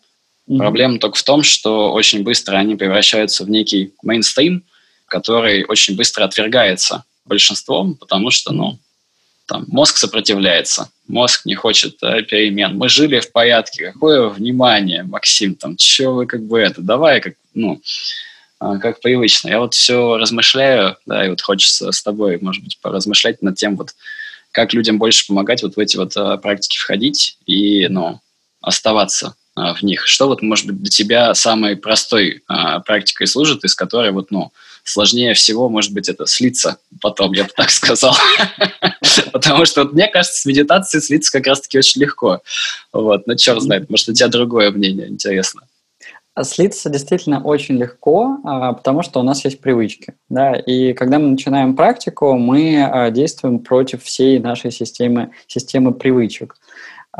[0.48, 0.58] Mm-hmm.
[0.58, 4.64] Проблема только в том, что очень быстро они превращаются в некий мейнстрим,
[5.06, 8.78] который очень быстро отвергается большинством, потому что, ну,
[9.46, 12.76] там, мозг сопротивляется, мозг не хочет да, перемен.
[12.76, 17.34] Мы жили в порядке, какое внимание, Максим, там, что вы как бы это, давай как,
[17.54, 17.80] ну,
[18.58, 19.48] а, как привычно.
[19.48, 23.76] Я вот все размышляю, да, и вот хочется с тобой, может быть, поразмышлять над тем,
[23.76, 23.94] вот,
[24.52, 28.20] как людям больше помогать вот в эти вот а, практики входить и, ну,
[28.60, 29.34] оставаться
[29.74, 30.06] в них.
[30.06, 34.52] Что вот, может быть, для тебя самой простой а, практикой служит, из которой вот, ну,
[34.84, 38.16] сложнее всего, может быть, это слиться потом, я бы так сказал.
[39.32, 42.40] Потому что мне кажется, с медитацией слиться как раз-таки очень легко.
[42.92, 45.62] Вот, ну, черт знает, может, у тебя другое мнение, интересно.
[46.38, 50.14] А слиться действительно очень легко, потому что у нас есть привычки.
[50.28, 50.54] Да?
[50.54, 56.54] И когда мы начинаем практику, мы действуем против всей нашей системы, системы привычек.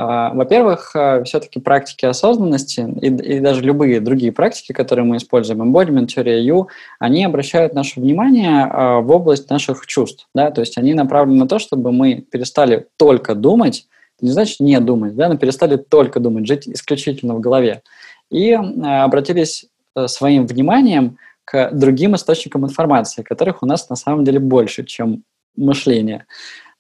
[0.00, 5.60] А, во-первых, э, все-таки практики осознанности и, и даже любые другие практики, которые мы используем,
[5.60, 6.68] embodiment, теория Ю,
[7.00, 10.28] они обращают наше внимание а, в область наших чувств.
[10.36, 10.52] Да?
[10.52, 13.88] То есть они направлены на то, чтобы мы перестали только думать,
[14.20, 17.82] не значит не думать, да, но перестали только думать, жить исключительно в голове.
[18.30, 24.38] И обратились э, своим вниманием к другим источникам информации, которых у нас на самом деле
[24.38, 25.24] больше, чем
[25.56, 26.26] мышление.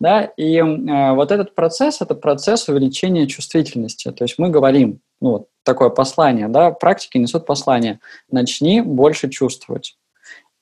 [0.00, 0.22] Да?
[0.22, 4.10] И э, вот этот процесс– это процесс увеличения чувствительности.
[4.12, 9.96] То есть мы говорим, ну, вот такое послание, да, практики несут послание– начни больше чувствовать.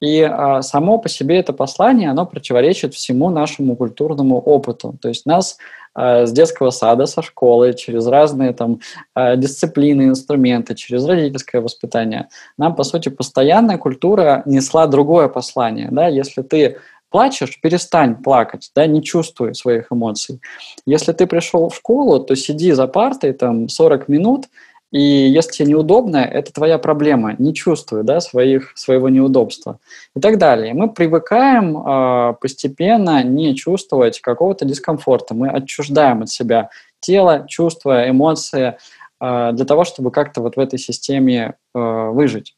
[0.01, 4.95] И а, само по себе это послание, оно противоречит всему нашему культурному опыту.
[5.01, 5.57] То есть нас
[5.95, 8.81] а, с детского сада, со школы, через разные там
[9.15, 15.89] а, дисциплины, инструменты, через родительское воспитание, нам, по сути, постоянная культура несла другое послание.
[15.91, 16.09] Да?
[16.09, 16.77] Если ты
[17.11, 20.41] плачешь, перестань плакать, да, не чувствуй своих эмоций.
[20.87, 24.47] Если ты пришел в школу, то сиди за партой там 40 минут,
[24.93, 29.79] и если тебе неудобно, это твоя проблема, не чувствуй да, своих, своего неудобства
[30.15, 30.75] и так далее.
[30.75, 38.79] Мы привыкаем э, постепенно не чувствовать какого-то дискомфорта, мы отчуждаем от себя тело, чувства, эмоции
[39.21, 42.55] э, для того, чтобы как-то вот в этой системе э, выжить.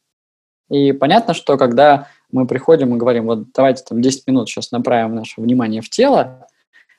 [0.70, 5.14] И понятно, что когда мы приходим и говорим, вот давайте там 10 минут сейчас направим
[5.14, 6.46] наше внимание в тело,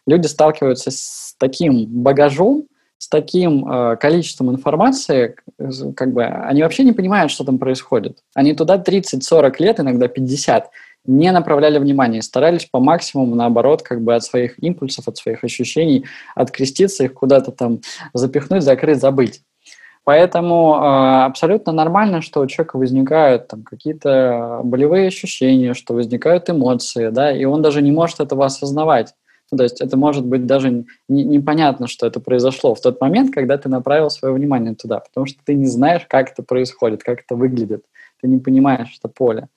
[0.06, 2.66] люди сталкиваются с таким багажом,
[2.98, 5.36] с таким э, количеством информации,
[5.96, 8.20] как бы они вообще не понимают, что там происходит.
[8.36, 10.70] Они туда 30-40 лет, иногда 50,
[11.06, 16.06] не направляли внимание, старались по максимуму, наоборот, как бы от своих импульсов, от своих ощущений
[16.36, 17.80] откреститься, их куда-то там
[18.14, 19.42] запихнуть, закрыть, забыть.
[20.04, 27.10] Поэтому э, абсолютно нормально, что у человека возникают там какие-то болевые ощущения, что возникают эмоции,
[27.10, 29.14] да, и он даже не может этого осознавать.
[29.52, 33.34] Ну, то есть это может быть даже не, непонятно, что это произошло в тот момент,
[33.34, 37.22] когда ты направил свое внимание туда, потому что ты не знаешь, как это происходит, как
[37.22, 37.84] это выглядит,
[38.22, 39.48] ты не понимаешь это поле.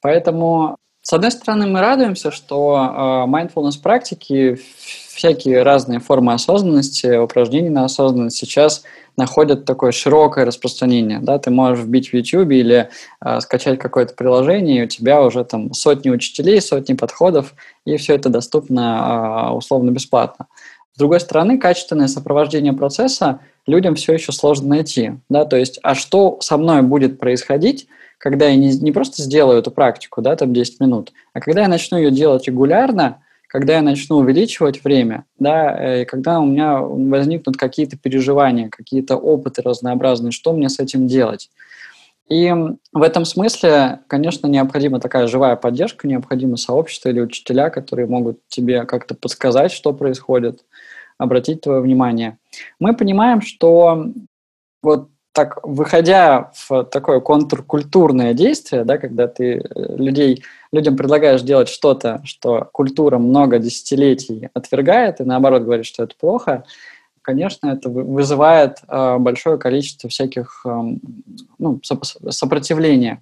[0.00, 4.58] Поэтому, с одной стороны, мы радуемся, что э, mindfulness практики,
[5.14, 8.82] всякие разные формы осознанности, упражнений на осознанность сейчас–
[9.16, 11.20] находят такое широкое распространение.
[11.20, 11.38] Да?
[11.38, 12.88] Ты можешь вбить в YouTube или
[13.24, 18.14] э, скачать какое-то приложение, и у тебя уже там сотни учителей, сотни подходов, и все
[18.14, 20.46] это доступно э, условно бесплатно.
[20.94, 25.12] С другой стороны, качественное сопровождение процесса людям все еще сложно найти.
[25.28, 25.44] Да?
[25.44, 27.88] То есть, а что со мной будет происходить,
[28.24, 31.68] когда я не, не просто сделаю эту практику, да, там 10 минут, а когда я
[31.68, 36.78] начну ее делать регулярно, когда я начну увеличивать время, да, э, и когда у меня
[36.80, 41.50] возникнут какие-то переживания, какие-то опыты разнообразные, что мне с этим делать.
[42.30, 42.50] И
[42.94, 48.86] в этом смысле, конечно, необходима такая живая поддержка, необходимо сообщество или учителя, которые могут тебе
[48.86, 50.64] как-то подсказать, что происходит,
[51.18, 52.38] обратить твое внимание.
[52.80, 54.06] Мы понимаем, что
[54.82, 61.68] вот так, выходя в такое контркультурное действие, да, когда ты э, людей, людям предлагаешь делать
[61.68, 66.64] что-то, что культура много десятилетий отвергает, и наоборот говорит, что это плохо,
[67.20, 70.82] конечно, это вызывает э, большое количество всяких э,
[71.58, 73.20] ну, сопротивления.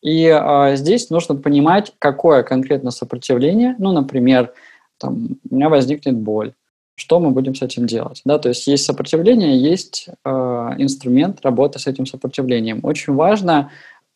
[0.00, 3.76] И э, здесь нужно понимать, какое конкретно сопротивление.
[3.78, 4.54] Ну, например,
[4.96, 6.54] там, у меня возникнет боль
[6.94, 8.20] что мы будем с этим делать.
[8.24, 8.38] Да?
[8.38, 10.30] То есть есть сопротивление, есть э,
[10.78, 12.80] инструмент работы с этим сопротивлением.
[12.82, 13.70] Очень важно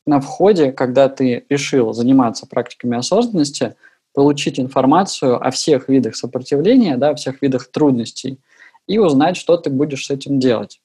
[0.06, 3.74] на входе, когда ты решил заниматься практиками осознанности,
[4.14, 8.38] получить информацию о всех видах сопротивления, да, о всех видах трудностей
[8.86, 10.80] и узнать, что ты будешь с этим делать.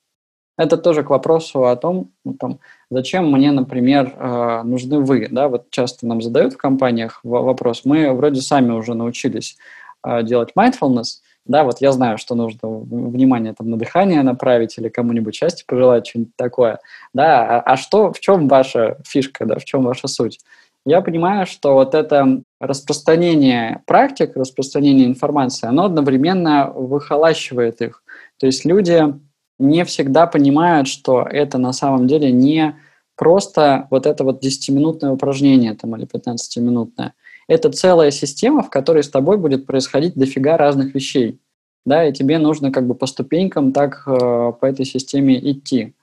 [0.57, 5.27] Это тоже к вопросу о том, ну, там, зачем мне, например, э, нужны вы.
[5.31, 5.47] Да?
[5.47, 7.81] Вот часто нам задают в компаниях вопрос.
[7.85, 9.57] Мы вроде сами уже научились
[10.05, 14.89] э, делать mindfulness, да, вот я знаю, что нужно внимание там на дыхание направить или
[14.89, 16.79] кому-нибудь счастье пожелать, что-нибудь такое,
[17.13, 20.39] да, а, а что, в чем ваша фишка, да, в чем ваша суть?
[20.85, 28.03] Я понимаю, что вот это распространение практик, распространение информации, оно одновременно выхолащивает их.
[28.39, 29.13] То есть люди
[29.59, 32.75] не всегда понимают, что это на самом деле не
[33.15, 37.13] просто вот это вот 10-минутное упражнение там, или 15-минутное.
[37.51, 41.41] Это целая система, в которой с тобой будет происходить дофига разных вещей.
[41.85, 45.93] Да, и тебе нужно как бы по ступенькам так э, по этой системе идти.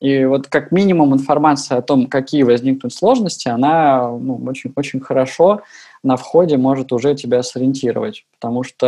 [0.00, 5.60] И вот как минимум информация о том, какие возникнут сложности, она ну, очень, очень хорошо
[6.02, 8.24] на входе может уже тебя сориентировать.
[8.32, 8.86] Потому что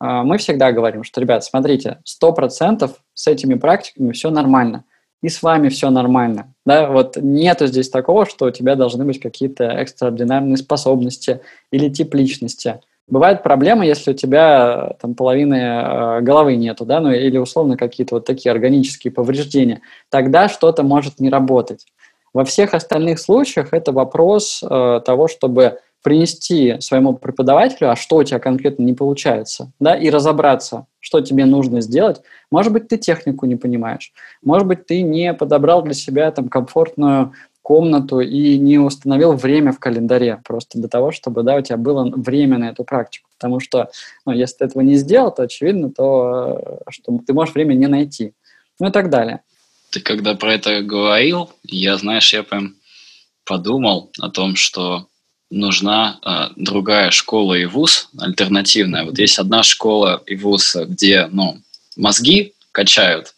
[0.00, 4.84] э, мы всегда говорим, что, ребят, смотрите, 100% с этими практиками все нормально.
[5.22, 6.54] И с вами все нормально.
[6.64, 6.88] Да?
[6.88, 12.80] Вот нету здесь такого, что у тебя должны быть какие-то экстраординарные способности или тип личности.
[13.06, 18.14] Бывает проблема, если у тебя там половины э, головы нету, да, ну или условно какие-то
[18.14, 19.80] вот такие органические повреждения.
[20.10, 21.86] Тогда что-то может не работать.
[22.32, 28.22] Во всех остальных случаях это вопрос э, того, чтобы принести своему преподавателю, а что у
[28.24, 32.20] тебя конкретно не получается, да, и разобраться, что тебе нужно сделать.
[32.50, 37.32] Может быть, ты технику не понимаешь, может быть, ты не подобрал для себя там комфортную
[37.62, 42.10] комнату и не установил время в календаре просто для того, чтобы да, у тебя было
[42.10, 43.28] время на эту практику.
[43.38, 43.90] Потому что
[44.26, 48.32] ну, если ты этого не сделал, то очевидно, то, что ты можешь время не найти.
[48.78, 49.42] Ну и так далее.
[49.90, 52.74] Ты когда про это говорил, я, знаешь, я прям
[53.44, 55.06] подумал о том, что
[55.50, 59.04] нужна э, другая школа и вуз, альтернативная.
[59.04, 61.60] Вот есть одна школа и вуз, где ну,
[61.96, 63.34] мозги качают,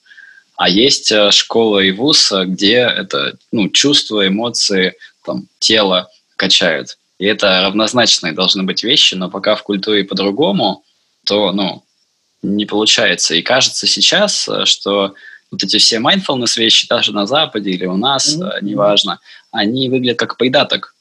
[0.57, 4.95] а есть э, школа и вуз, где это ну, чувства, эмоции,
[5.25, 6.99] там, тело качают.
[7.19, 10.85] И это равнозначные должны быть вещи, но пока в культуре по-другому,
[11.25, 11.83] то ну,
[12.43, 13.35] не получается.
[13.35, 15.15] И кажется сейчас, э, что
[15.51, 18.59] вот эти все mindfulness вещи, даже на Западе или у нас, mm-hmm.
[18.63, 19.21] неважно,
[19.51, 20.95] они выглядят как придаток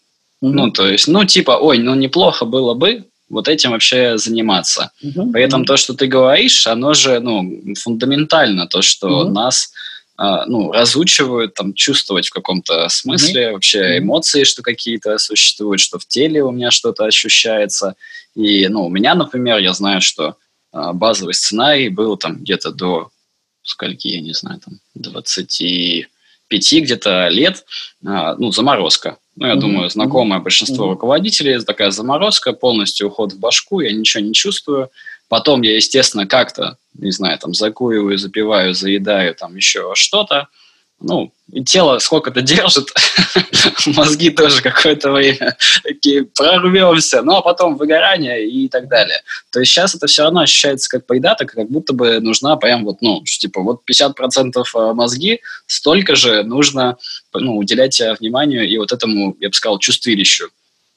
[0.43, 0.51] Mm-hmm.
[0.51, 4.91] Ну, то есть, ну, типа, ой, ну, неплохо было бы вот этим вообще заниматься.
[5.03, 5.31] Mm-hmm.
[5.31, 9.29] При этом то, что ты говоришь, оно же, ну, фундаментально, то, что mm-hmm.
[9.29, 9.71] нас
[10.17, 13.51] а, ну, разучивают там чувствовать в каком-то смысле mm-hmm.
[13.53, 17.95] вообще эмоции, что какие-то существуют, что в теле у меня что-то ощущается.
[18.35, 20.35] И, ну, у меня, например, я знаю, что
[20.71, 23.09] а, базовый сценарий был там где-то до
[23.63, 27.65] скольки, я не знаю, там 25 где-то лет,
[28.05, 29.17] а, ну, заморозка.
[29.41, 29.59] Ну, я mm-hmm.
[29.59, 30.89] думаю, знакомое большинство mm-hmm.
[30.89, 34.91] руководителей, такая заморозка, полностью уход в башку, я ничего не чувствую.
[35.29, 40.47] Потом я, естественно, как-то, не знаю, там, закуриваю, запиваю, заедаю, там, еще что-то
[41.01, 42.89] ну, и тело сколько-то держит,
[43.95, 49.21] мозги тоже какое-то время такие прорвемся, ну, а потом выгорание и так далее.
[49.51, 53.01] То есть сейчас это все равно ощущается как придаток, как будто бы нужна прям вот,
[53.01, 56.97] ну, типа вот 50% а, мозги, столько же нужно,
[57.33, 60.49] ну, уделять вниманию и вот этому, я бы сказал, чувствилищу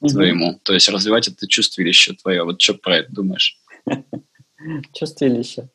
[0.07, 2.43] твоему, то есть развивать это чувствилище твое.
[2.43, 3.57] Вот что про это думаешь?
[4.93, 5.69] Чувствилище.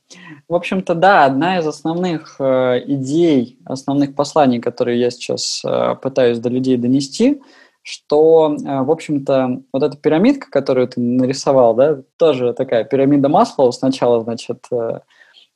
[0.48, 6.38] В общем-то, да, одна из основных э, идей, основных посланий, которые я сейчас э, пытаюсь
[6.38, 7.40] до людей донести,
[7.82, 13.70] что, э, в общем-то, вот эта пирамидка, которую ты нарисовал, да, тоже такая пирамида масла.
[13.70, 15.00] Сначала, значит, э,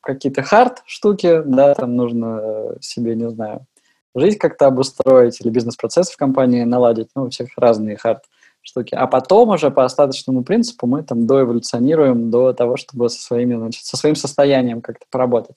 [0.00, 3.66] какие-то хард штуки, да, там нужно э, себе, не знаю,
[4.14, 8.24] жизнь как-то обустроить или бизнес-процесс в компании наладить, ну, у всех разные хард
[8.62, 8.94] штуки.
[8.94, 13.84] А потом уже по остаточному принципу мы там доэволюционируем до того, чтобы со, своими, значит,
[13.84, 15.56] со своим состоянием как-то поработать.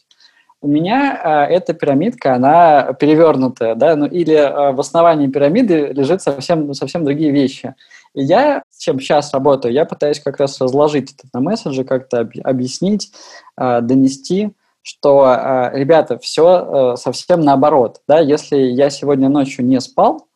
[0.60, 6.24] У меня э, эта пирамидка, она перевернутая, да, ну или э, в основании пирамиды лежит
[6.24, 7.76] совсем, совсем другие вещи.
[8.15, 12.32] И я, чем сейчас работаю, я пытаюсь как раз разложить это на месседжи, как-то об,
[12.43, 13.12] объяснить,
[13.56, 14.52] э, донести,
[14.88, 20.27] что, э, ребята, все э, совсем наоборот, да, если я сегодня ночью не спал,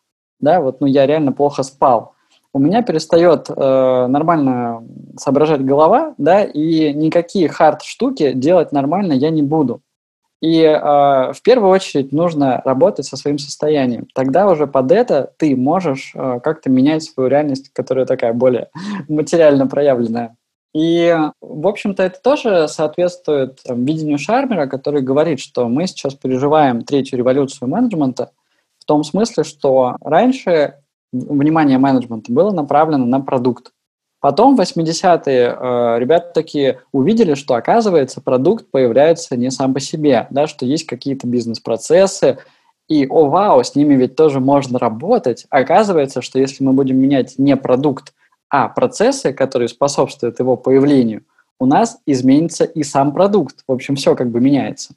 [0.41, 2.15] да, вот, ну я реально плохо спал,
[2.53, 4.83] у меня перестает э, нормально
[5.17, 9.81] соображать голова, да, и никакие хард-штуки делать нормально я не буду.
[10.41, 10.73] И э,
[11.33, 14.07] в первую очередь нужно работать со своим состоянием.
[14.13, 18.69] Тогда уже под это ты можешь э, как-то менять свою реальность, которая такая более
[19.07, 20.35] материально проявленная.
[20.73, 26.83] И, в общем-то, это тоже соответствует там, видению Шармера, который говорит, что мы сейчас переживаем
[26.83, 28.31] третью революцию менеджмента,
[28.79, 30.75] В том смысле, что раньше
[31.11, 33.73] внимание менеджмента было направлено на продукт.
[34.21, 40.27] Потом в 80-е э, ребята такие увидели, что, оказывается, продукт появляется не сам по себе,
[40.29, 42.37] да, что есть какие-то бизнес-процессы,
[42.87, 45.47] и, о, вау, с ними ведь тоже можно работать.
[45.49, 48.13] Оказывается, что если мы будем менять не продукт,
[48.51, 51.23] а процессы, которые способствуют его появлению,
[51.57, 53.63] у нас изменится и сам продукт.
[53.67, 54.93] В общем, все как бы меняется.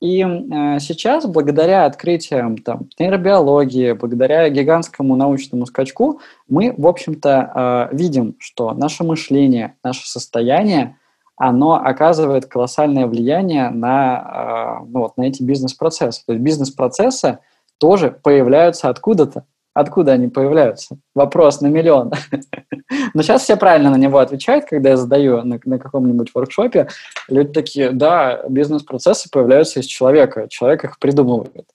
[0.00, 7.96] И э, сейчас, благодаря открытиям там, нейробиологии, благодаря гигантскому научному скачку, мы, в общем-то, э,
[7.96, 10.96] видим, что наше мышление, наше состояние,
[11.36, 16.24] оно оказывает колоссальное влияние на, э, ну, вот, на эти бизнес-процессы.
[16.26, 17.38] То есть бизнес-процессы
[17.78, 19.44] тоже появляются откуда-то.
[19.74, 20.98] Откуда они появляются?
[21.14, 22.12] Вопрос на миллион.
[23.14, 26.88] Но сейчас все правильно на него отвечают, когда я задаю на, на каком-нибудь воркшопе.
[27.28, 31.66] Люди такие, да, бизнес-процессы появляются из человека, человек их придумывает.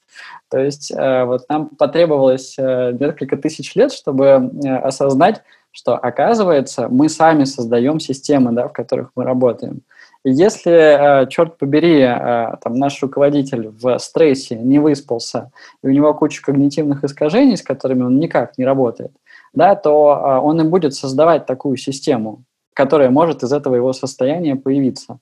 [0.50, 5.41] То есть э, вот нам потребовалось э, несколько тысяч лет, чтобы э, осознать,
[5.72, 9.82] что, оказывается, мы сами создаем системы, да, в которых мы работаем.
[10.24, 15.51] Если, э, черт побери, э, там, наш руководитель в стрессе не выспался,
[15.84, 19.11] и у него куча когнитивных искажений, с которыми он никак не работает,
[19.53, 22.43] да, то э, он и будет создавать такую систему,
[22.74, 25.20] которая может из этого его состояния появиться.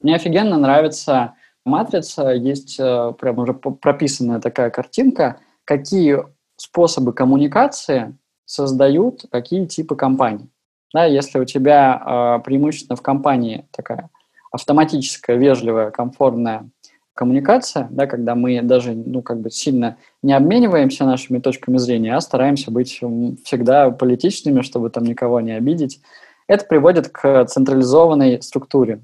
[0.00, 1.34] Мне офигенно нравится
[1.64, 6.22] матрица, есть прям уже прописанная такая картинка, какие
[6.56, 10.48] способы коммуникации создают какие типы компаний.
[10.94, 14.10] Да, если у тебя преимущественно в компании такая
[14.56, 16.68] автоматическая, вежливая, комфортная
[17.16, 22.20] коммуникация, да, когда мы даже ну, как бы сильно не обмениваемся нашими точками зрения, а
[22.20, 23.00] стараемся быть
[23.44, 26.00] всегда политичными, чтобы там никого не обидеть,
[26.46, 29.00] это приводит к централизованной структуре.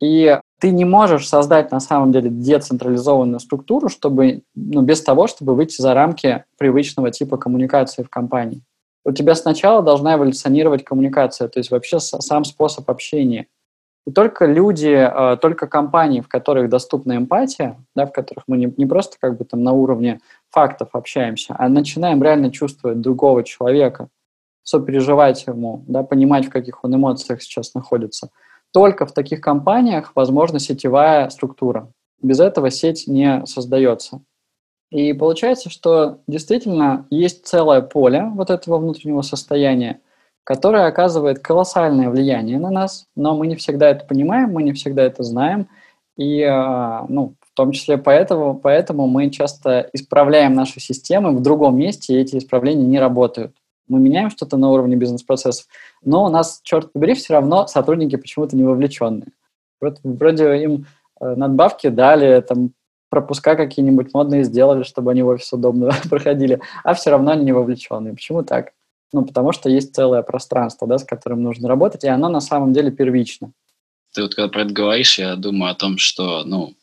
[0.00, 5.54] И ты не можешь создать на самом деле децентрализованную структуру, чтобы, ну, без того, чтобы
[5.54, 8.62] выйти за рамки привычного типа коммуникации в компании.
[9.04, 13.46] У тебя сначала должна эволюционировать коммуникация, то есть вообще сам способ общения–
[14.08, 18.72] и только люди, а, только компании, в которых доступна эмпатия, да, в которых мы не,
[18.78, 24.08] не просто как бы там на уровне фактов общаемся, а начинаем реально чувствовать другого человека,
[24.62, 28.30] сопереживать ему, да, понимать, в каких он эмоциях сейчас находится.
[28.72, 31.92] Только в таких компаниях возможна сетевая структура.
[32.22, 34.22] Без этого сеть не создается.
[34.90, 40.00] И получается, что действительно есть целое поле вот этого внутреннего состояния,
[40.48, 45.02] которая оказывает колоссальное влияние на нас, но мы не всегда это понимаем, мы не всегда
[45.02, 45.68] это знаем,
[46.16, 51.76] и а, ну, в том числе поэтому, поэтому мы часто исправляем наши системы в другом
[51.76, 53.54] месте, и эти исправления не работают.
[53.88, 55.66] Мы меняем что-то на уровне бизнес-процессов,
[56.02, 59.28] но у нас, черт побери, все равно сотрудники почему-то не вовлеченные.
[59.82, 60.86] Вроде, вроде им
[61.20, 62.70] э, надбавки дали, там,
[63.10, 67.52] пропуска какие-нибудь модные сделали, чтобы они в офис удобно проходили, а все равно они не
[67.52, 68.14] вовлеченные.
[68.14, 68.72] Почему так?
[69.12, 72.72] Ну, потому что есть целое пространство, да, с которым нужно работать, и оно на самом
[72.72, 73.52] деле первично.
[74.12, 76.74] Ты вот когда про это говоришь, я думаю о том, что, ну,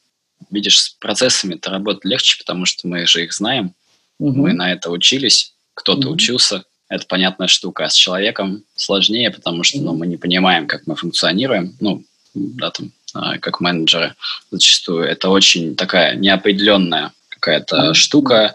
[0.50, 3.74] видишь, с процессами это работать легче, потому что мы же их знаем,
[4.20, 4.42] угу.
[4.42, 6.16] мы на это учились, кто-то угу.
[6.16, 10.88] учился, это понятная штука, а с человеком сложнее, потому что, ну, мы не понимаем, как
[10.88, 12.04] мы функционируем, ну,
[12.34, 14.16] да, там, а, как менеджеры
[14.52, 15.06] зачастую.
[15.06, 18.52] Это очень такая неопределенная какая-то штука,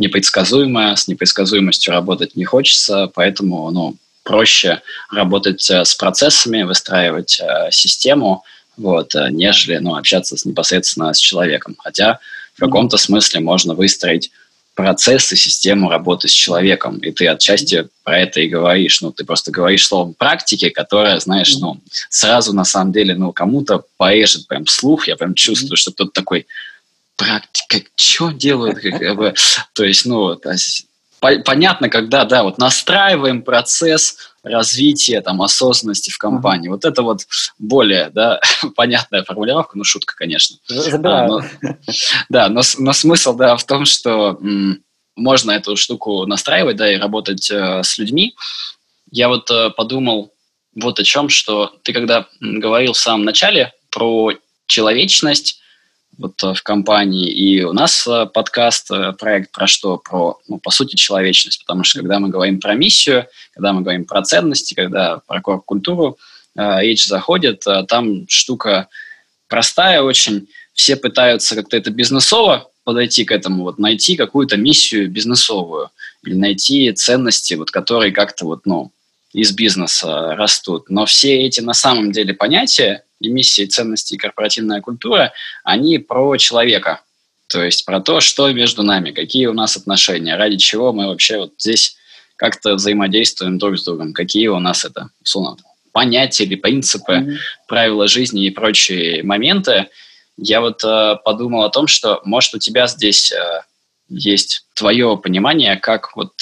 [0.00, 4.82] непредсказуемая, с непредсказуемостью работать не хочется, поэтому ну, проще
[5.12, 8.42] работать э, с процессами, выстраивать э, систему,
[8.76, 11.76] вот, э, нежели ну, общаться с, непосредственно с человеком.
[11.78, 12.18] Хотя
[12.54, 14.30] в каком-то смысле можно выстроить
[14.74, 16.98] процесс и систему работы с человеком.
[16.98, 19.02] И ты отчасти про это и говоришь.
[19.02, 21.78] Ну, ты просто говоришь словом практики, которая, знаешь, ну,
[22.08, 25.08] сразу на самом деле, ну, кому-то порежет прям слух.
[25.08, 26.46] Я прям чувствую, что кто-то такой,
[27.20, 28.80] практика, что делают,
[29.74, 30.86] то есть, ну, то есть,
[31.20, 36.70] понятно, когда, да, вот настраиваем процесс развития, там, осознанности в компании.
[36.70, 37.20] Вот это вот
[37.58, 38.40] более, да,
[38.74, 40.56] понятная формулировка, ну, шутка, конечно.
[40.70, 41.42] А, но,
[42.30, 44.82] да, но, но смысл, да, в том, что м,
[45.14, 48.34] можно эту штуку настраивать, да, и работать э, с людьми.
[49.10, 50.32] Я вот э, подумал
[50.74, 54.32] вот о чем, что ты когда говорил в самом начале про
[54.66, 55.59] человечность,
[56.20, 57.30] вот э, в компании.
[57.30, 59.96] И у нас э, подкаст, э, проект про что?
[59.96, 61.60] Про, ну, по сути, человечность.
[61.60, 66.18] Потому что когда мы говорим про миссию, когда мы говорим про ценности, когда про корп-культуру
[66.56, 68.88] речь заходит, там штука
[69.48, 70.48] простая очень.
[70.74, 75.90] Все пытаются как-то это бизнесово подойти к этому, вот найти какую-то миссию бизнесовую
[76.24, 78.90] или найти ценности, вот, которые как-то вот, ну,
[79.32, 80.90] из бизнеса растут.
[80.90, 85.32] Но все эти на самом деле понятия, и миссия, и ценности, и корпоративная культура,
[85.64, 87.02] они про человека.
[87.48, 91.38] То есть про то, что между нами, какие у нас отношения, ради чего мы вообще
[91.38, 91.96] вот здесь
[92.36, 95.56] как-то взаимодействуем друг с другом, какие у нас это, условно,
[95.92, 97.36] понятия или принципы, mm-hmm.
[97.68, 99.88] правила жизни и прочие моменты.
[100.36, 103.62] Я вот э, подумал о том, что, может, у тебя здесь э,
[104.08, 106.32] есть твое понимание, как вот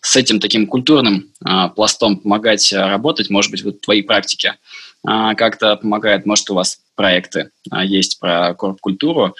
[0.00, 4.52] с этим таким культурным э, пластом помогать э, работать, может быть, вот твои практики э,
[5.04, 9.34] как-то помогает, может, у вас проекты э, есть про корп-культуру,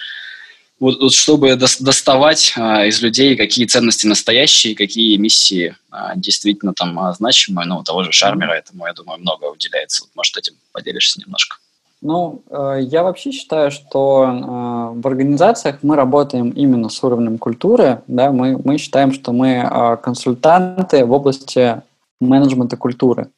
[0.81, 6.97] вот, вот чтобы доставать а, из людей, какие ценности настоящие, какие миссии а, действительно там
[6.97, 7.67] а, значимые.
[7.67, 10.03] Ну, у того же Шармера этому, я думаю, много уделяется.
[10.03, 11.57] Вот, может, этим поделишься немножко.
[12.01, 18.01] Ну, э, я вообще считаю, что э, в организациях мы работаем именно с уровнем культуры.
[18.07, 18.31] Да?
[18.31, 21.83] Мы, мы считаем, что мы консультанты в области
[22.19, 23.29] менеджмента культуры.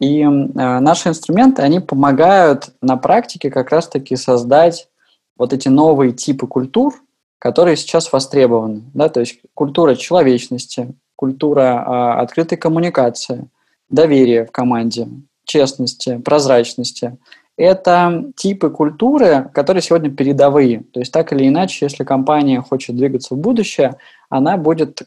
[0.00, 4.88] И наши инструменты, они помогают на практике как раз-таки создать
[5.36, 6.94] вот эти новые типы культур,
[7.38, 8.82] которые сейчас востребованы.
[8.94, 9.08] Да?
[9.08, 13.48] То есть культура человечности, культура а, открытой коммуникации,
[13.88, 15.08] доверия в команде,
[15.44, 17.16] честности, прозрачности.
[17.56, 20.84] Это типы культуры, которые сегодня передовые.
[20.92, 23.96] То есть так или иначе, если компания хочет двигаться в будущее,
[24.28, 25.02] она будет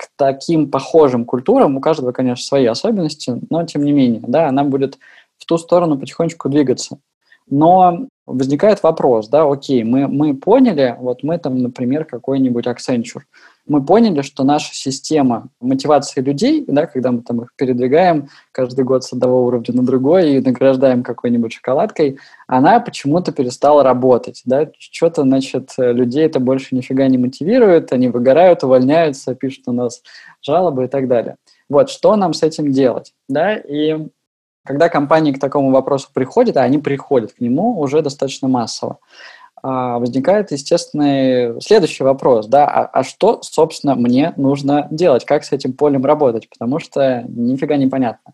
[0.00, 4.64] к таким похожим культурам, у каждого, конечно, свои особенности, но тем не менее, да, она
[4.64, 4.98] будет
[5.36, 6.98] в ту сторону потихонечку двигаться.
[7.50, 13.24] Но возникает вопрос, да, окей, мы, мы поняли, вот мы там, например, какой-нибудь Accenture,
[13.66, 19.04] мы поняли, что наша система мотивации людей, да, когда мы там их передвигаем каждый год
[19.04, 25.22] с одного уровня на другой и награждаем какой-нибудь шоколадкой, она почему-то перестала работать, да, что-то,
[25.22, 30.02] значит, людей это больше нифига не мотивирует, они выгорают, увольняются, пишут у нас
[30.42, 31.36] жалобы и так далее.
[31.68, 34.08] Вот, что нам с этим делать, да, и
[34.64, 38.98] когда компании к такому вопросу приходят, а они приходят к нему уже достаточно массово,
[39.62, 45.72] возникает, естественно, следующий вопрос, да, а, а что, собственно, мне нужно делать, как с этим
[45.72, 48.32] полем работать, потому что нифига не понятно.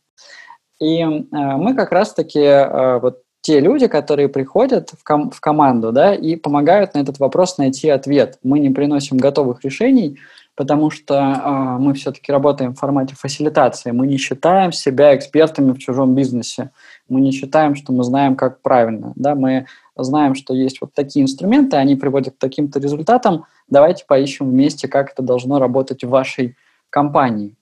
[0.80, 6.12] И а, мы как раз-таки вот те люди, которые приходят в, ком- в команду, да,
[6.12, 8.40] и помогают на этот вопрос найти ответ.
[8.42, 10.18] Мы не приносим готовых решений,
[10.56, 13.92] потому что э, мы все-таки работаем в формате фасилитации.
[13.92, 16.70] Мы не считаем себя экспертами в чужом бизнесе.
[17.08, 19.12] Мы не считаем, что мы знаем, как правильно.
[19.14, 19.36] Да?
[19.36, 19.66] Мы
[19.96, 23.46] знаем, что есть вот такие инструменты, они приводят к таким-то результатам.
[23.68, 26.56] Давайте поищем вместе, как это должно работать в вашей
[26.90, 27.54] компании.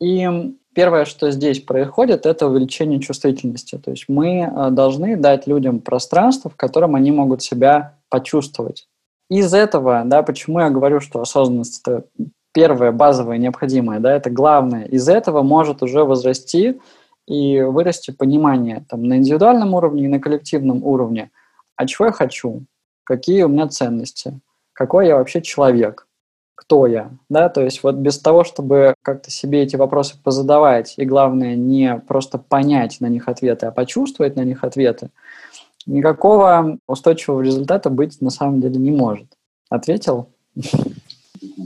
[0.00, 0.28] И
[0.74, 3.78] первое, что здесь происходит, это увеличение чувствительности.
[3.78, 8.86] То есть мы а, должны дать людям пространство, в котором они могут себя почувствовать
[9.30, 12.04] из этого, да, почему я говорю, что осознанность это
[12.52, 14.84] первое, базовое, необходимое, да, это главное.
[14.84, 16.80] Из этого может уже возрасти
[17.26, 21.30] и вырасти понимание там, на индивидуальном уровне и на коллективном уровне,
[21.76, 22.64] а чего я хочу,
[23.04, 24.40] какие у меня ценности,
[24.72, 26.06] какой я вообще человек,
[26.54, 31.04] кто я, да, то есть вот без того, чтобы как-то себе эти вопросы позадавать, и
[31.04, 35.10] главное не просто понять на них ответы, а почувствовать на них ответы,
[35.86, 39.26] никакого устойчивого результата быть на самом деле не может.
[39.68, 40.28] Ответил?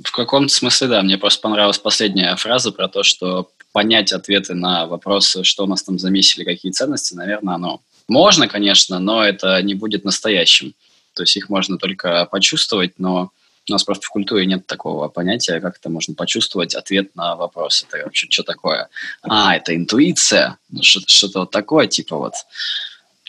[0.05, 1.03] В каком-то смысле, да.
[1.03, 5.83] Мне просто понравилась последняя фраза про то, что понять ответы на вопросы, что у нас
[5.83, 10.75] там за миссия или какие ценности, наверное, оно можно, конечно, но это не будет настоящим.
[11.15, 13.31] То есть их можно только почувствовать, но
[13.69, 17.85] у нас просто в культуре нет такого понятия, как это можно почувствовать ответ на вопрос.
[17.87, 18.89] Это вообще что такое?
[19.23, 22.35] А, это интуиция, ну, что-то вот такое, типа вот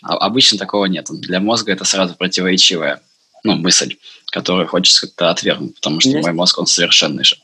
[0.02, 1.08] а обычно такого нет.
[1.10, 3.02] Для мозга это сразу противоречивая
[3.44, 3.98] ну, мысль,
[4.32, 6.24] которую хочется как-то отвергнуть, потому что есть...
[6.24, 7.38] мой мозг, он совершенный же.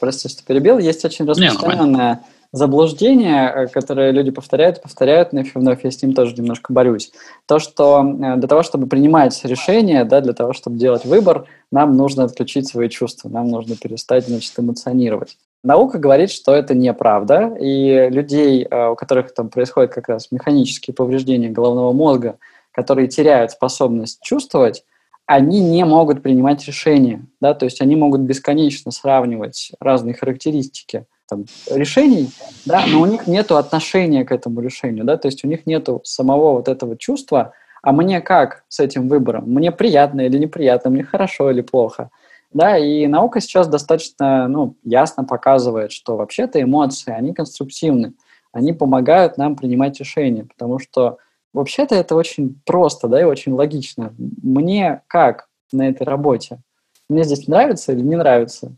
[0.00, 0.78] Прости, что перебил.
[0.78, 6.14] Есть очень распространенное заблуждение, э, которое люди повторяют, повторяют вновь и вновь, я с ним
[6.14, 7.12] тоже немножко борюсь.
[7.46, 11.96] То, что э, для того, чтобы принимать решения, да, для того, чтобы делать выбор, нам
[11.96, 15.36] нужно отключить свои чувства, нам нужно перестать, значит, эмоционировать.
[15.62, 20.94] Наука говорит, что это неправда, и людей, э, у которых там происходят как раз механические
[20.94, 22.38] повреждения головного мозга,
[22.72, 24.84] которые теряют способность чувствовать,
[25.26, 31.44] они не могут принимать решения, да, то есть они могут бесконечно сравнивать разные характеристики там,
[31.70, 32.30] решений,
[32.64, 35.88] да, но у них нет отношения к этому решению, да, то есть у них нет
[36.04, 37.52] самого вот этого чувства,
[37.82, 39.44] а мне как с этим выбором?
[39.46, 42.10] Мне приятно или неприятно, мне хорошо или плохо–
[42.52, 48.14] да, и наука сейчас достаточно ну, ясно показывает, что вообще-то эмоции, они конструктивны,
[48.52, 51.18] они помогают нам принимать решения, потому что
[51.52, 54.14] вообще-то это очень просто, да, и очень логично.
[54.18, 56.60] Мне как на этой работе?
[57.10, 58.74] Мне здесь нравится или не нравится?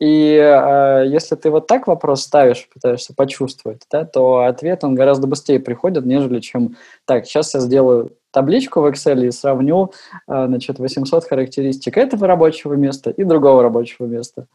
[0.00, 5.26] И э, если ты вот так вопрос ставишь, пытаешься почувствовать, да, то ответ он гораздо
[5.26, 9.92] быстрее приходит, нежели чем так, сейчас я сделаю табличку в Excel и сравню
[10.28, 14.46] э, значит, 800 характеристик этого рабочего места и другого рабочего места.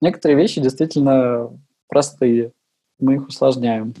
[0.00, 1.50] Некоторые вещи действительно
[1.88, 2.50] простые,
[2.98, 3.94] мы их усложняем.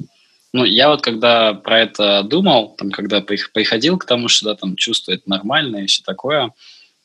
[0.52, 4.74] Ну, я вот когда про это думал, там, когда приходил к тому, что да, там
[4.74, 6.52] чувствует нормально и все такое,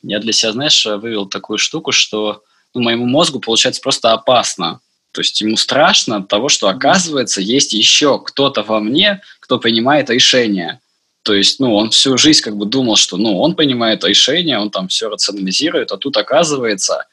[0.02, 2.44] я для себя, знаешь, вывел такую штуку, что
[2.80, 4.80] моему мозгу, получается, просто опасно.
[5.12, 10.10] То есть ему страшно от того, что, оказывается, есть еще кто-то во мне, кто принимает
[10.10, 10.80] решение.
[11.22, 14.72] То есть, ну, он всю жизнь как бы думал, что, ну, он принимает решение, он
[14.72, 17.06] там все рационализирует, а тут, оказывается,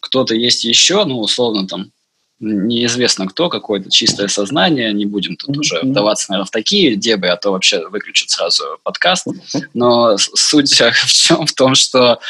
[0.00, 1.90] кто-то есть еще, ну, условно, там,
[2.42, 7.36] неизвестно кто, какое-то чистое сознание, не будем тут уже вдаваться, наверное, в такие дебы, а
[7.36, 9.26] то вообще выключат сразу подкаст.
[9.74, 11.46] Но суть в чем?
[11.46, 12.20] В том, что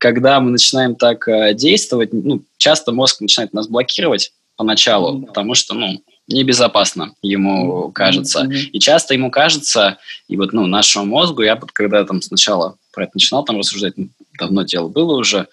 [0.00, 5.26] когда мы начинаем так э, действовать, ну, часто мозг начинает нас блокировать поначалу, mm-hmm.
[5.26, 7.92] потому что, ну, небезопасно ему mm-hmm.
[7.92, 8.44] кажется.
[8.44, 8.70] Mm-hmm.
[8.72, 13.12] И часто ему кажется, и вот, ну, нашему мозгу, я когда там сначала про это
[13.14, 15.48] начинал там рассуждать, ну, давно дело было уже,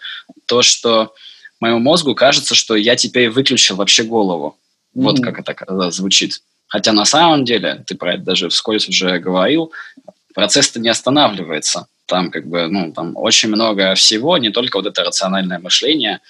[0.45, 1.13] то, что
[1.59, 4.55] моему мозгу кажется, что я теперь выключил вообще голову.
[4.95, 5.01] Mm-hmm.
[5.03, 6.41] Вот как это звучит.
[6.67, 9.73] Хотя на самом деле, ты про это даже вскользь уже говорил,
[10.33, 11.87] процесс-то не останавливается.
[12.07, 16.21] Там как бы, ну, там очень много всего, не только вот это рациональное мышление,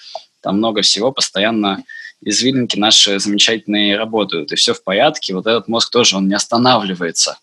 [0.42, 1.84] там много всего постоянно
[2.20, 5.34] извилинки наши замечательные работают, и все в порядке.
[5.34, 7.38] Вот этот мозг тоже, он не останавливается,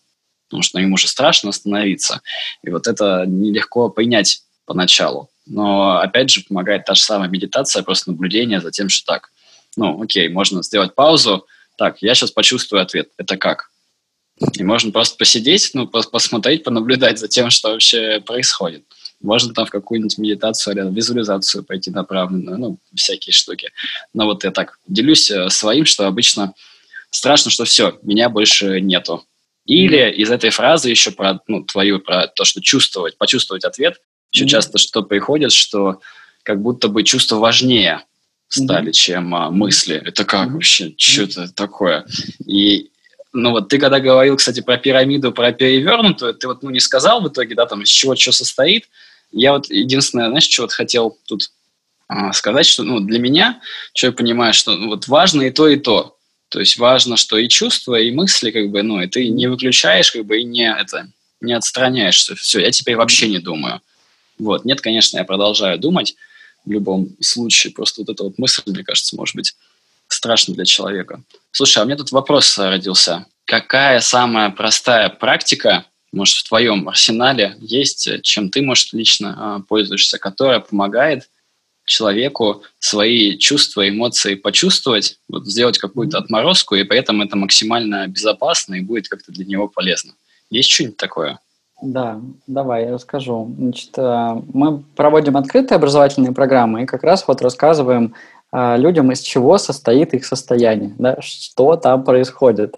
[0.48, 2.20] потому что ему же страшно остановиться.
[2.62, 5.30] И вот это нелегко принять поначалу.
[5.46, 9.30] Но, опять же, помогает та же самая медитация, просто наблюдение за тем, что так,
[9.76, 11.46] ну, окей, можно сделать паузу,
[11.78, 13.70] так, я сейчас почувствую ответ, это как?
[14.58, 18.84] И можно просто посидеть, ну, посмотреть, понаблюдать за тем, что вообще происходит.
[19.22, 23.70] Можно там в какую-нибудь медитацию, или визуализацию пойти направленную, ну, всякие штуки.
[24.12, 26.52] Но вот я так делюсь э, своим, что обычно
[27.10, 29.24] страшно, что все, меня больше нету.
[29.64, 34.44] Или из этой фразы еще про ну, твою, про то, что чувствовать, почувствовать ответ, еще
[34.44, 34.48] mm-hmm.
[34.48, 36.00] часто что приходит, что
[36.42, 38.02] как будто бы чувства важнее
[38.48, 38.92] стали, mm-hmm.
[38.92, 40.00] чем а, мысли.
[40.04, 40.52] Это как mm-hmm.
[40.52, 40.94] вообще?
[40.96, 42.06] Что это такое?
[42.44, 42.90] И
[43.36, 47.20] ну вот ты когда говорил, кстати, про пирамиду, про перевернутую, ты вот ну, не сказал
[47.20, 48.88] в итоге, да, там, из чего что состоит.
[49.30, 51.50] Я вот единственное, знаешь, что вот хотел тут
[52.08, 53.60] а, сказать, что ну, для меня,
[53.94, 56.16] что я понимаю, что ну, вот важно и то, и то.
[56.48, 60.12] То есть важно, что и чувства, и мысли, как бы, ну, и ты не выключаешь,
[60.12, 61.08] как бы, и не, это,
[61.40, 62.36] не отстраняешься.
[62.36, 63.80] Все, я теперь вообще не думаю.
[64.38, 64.64] Вот.
[64.64, 66.14] Нет, конечно, я продолжаю думать
[66.64, 67.72] в любом случае.
[67.72, 69.54] Просто вот эта вот мысль, мне кажется, может быть
[70.08, 71.22] страшно для человека.
[71.50, 73.26] Слушай, а у меня тут вопрос родился.
[73.44, 80.18] Какая самая простая практика, может, в твоем арсенале есть, чем ты, может, лично э, пользуешься,
[80.18, 81.28] которая помогает
[81.84, 88.74] человеку свои чувства, эмоции почувствовать, вот сделать какую-то отморозку, и при этом это максимально безопасно
[88.74, 90.12] и будет как-то для него полезно.
[90.50, 91.38] Есть что-нибудь такое?
[91.82, 93.54] Да, давай, я расскажу.
[93.58, 98.14] Значит, э, мы проводим открытые образовательные программы и как раз вот рассказываем
[98.52, 102.76] людям, из чего состоит их состояние, да, что там происходит.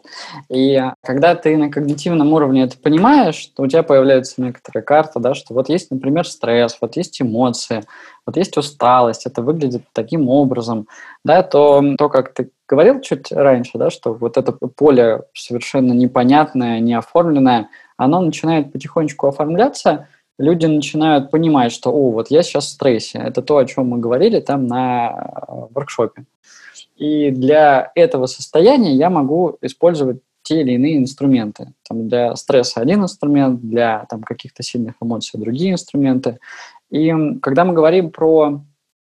[0.48, 5.34] И когда ты на когнитивном уровне это понимаешь, то у тебя появляется некоторая карта, да,
[5.34, 7.82] что вот есть, например, стресс, вот есть эмоции,
[8.26, 10.88] вот есть усталость, это выглядит таким образом,
[11.24, 16.80] да, то то, как ты говорил чуть раньше, да, что вот это поле совершенно непонятное,
[16.80, 20.08] неоформленное, оно начинает потихонечку оформляться,
[20.38, 23.18] люди начинают понимать, что, о, вот я сейчас в стрессе.
[23.18, 26.24] Это то, о чем мы говорили там на э, воркшопе.
[26.96, 31.72] И для этого состояния я могу использовать те или иные инструменты.
[31.88, 36.38] Там для стресса один инструмент, для там, каких-то сильных эмоций другие инструменты.
[36.90, 37.12] И
[37.42, 38.62] когда мы говорим про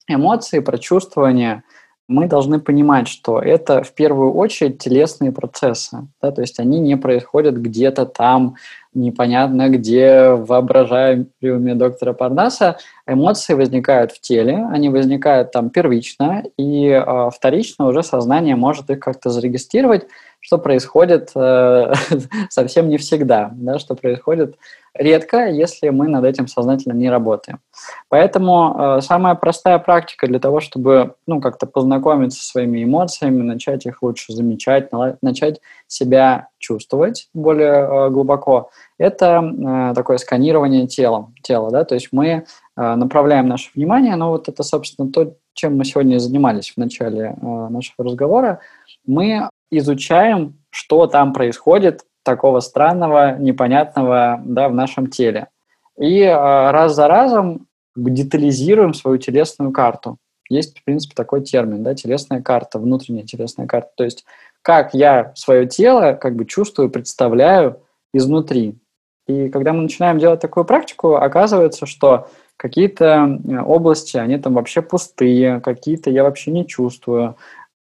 [0.07, 1.63] эмоции, про чувствование,
[2.09, 6.07] мы должны понимать, что это в первую очередь телесные процессы.
[6.21, 6.31] Да?
[6.31, 8.55] То есть они не происходят где-то там
[8.93, 16.87] непонятно где в воображаемом доктора Парнаса, эмоции возникают в теле, они возникают там первично, и
[16.87, 20.07] э, вторично уже сознание может их как-то зарегистрировать,
[20.39, 21.93] что происходит э,
[22.49, 24.55] совсем не всегда, да, что происходит
[24.93, 27.59] редко, если мы над этим сознательно не работаем.
[28.09, 33.85] Поэтому э, самая простая практика для того, чтобы ну, как-то познакомиться со своими эмоциями, начать
[33.85, 34.89] их лучше замечать,
[35.21, 41.83] начать себя чувствовать более э, глубоко, это э, такое сканирование тела, тела да?
[41.83, 42.41] то есть мы э,
[42.75, 47.67] направляем наше внимание, но вот это, собственно, то, чем мы сегодня занимались в начале э,
[47.69, 48.59] нашего разговора,
[49.05, 55.47] мы изучаем, что там происходит такого странного, непонятного да, в нашем теле.
[55.97, 60.17] И э, раз за разом детализируем свою телесную карту.
[60.49, 63.91] Есть, в принципе, такой термин, да, телесная карта, внутренняя телесная карта.
[63.95, 64.25] То есть
[64.61, 67.81] как я свое тело как бы чувствую, представляю
[68.13, 68.75] изнутри.
[69.27, 74.81] И когда мы начинаем делать такую практику, оказывается, что какие-то э, области, они там вообще
[74.81, 77.37] пустые, какие-то я вообще не чувствую.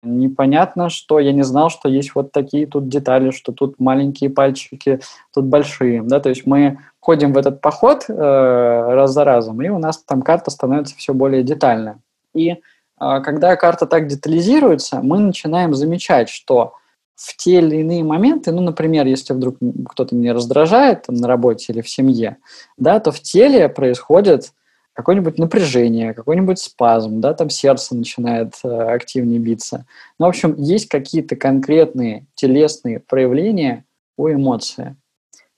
[0.07, 4.99] Непонятно, что я не знал, что есть вот такие тут детали, что тут маленькие пальчики,
[5.33, 6.01] тут большие.
[6.03, 6.19] Да?
[6.19, 10.21] То есть мы ходим в этот поход э, раз за разом, и у нас там
[10.21, 11.99] карта становится все более детальная.
[12.33, 12.57] И э,
[12.97, 16.73] когда карта так детализируется, мы начинаем замечать, что
[17.15, 19.57] в те или иные моменты, ну, например, если вдруг
[19.89, 22.37] кто-то меня раздражает там, на работе или в семье,
[22.77, 24.51] да, то в теле происходит
[24.97, 29.85] какое-нибудь напряжение, какой-нибудь спазм, да, там сердце начинает э, активнее биться.
[30.17, 33.85] Ну, в общем, есть какие-то конкретные телесные проявления
[34.17, 34.95] у эмоции.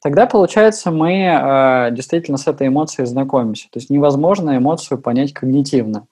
[0.01, 3.69] Тогда, получается, мы э, действительно с этой эмоцией знакомимся.
[3.71, 6.07] То есть невозможно эмоцию понять когнитивно.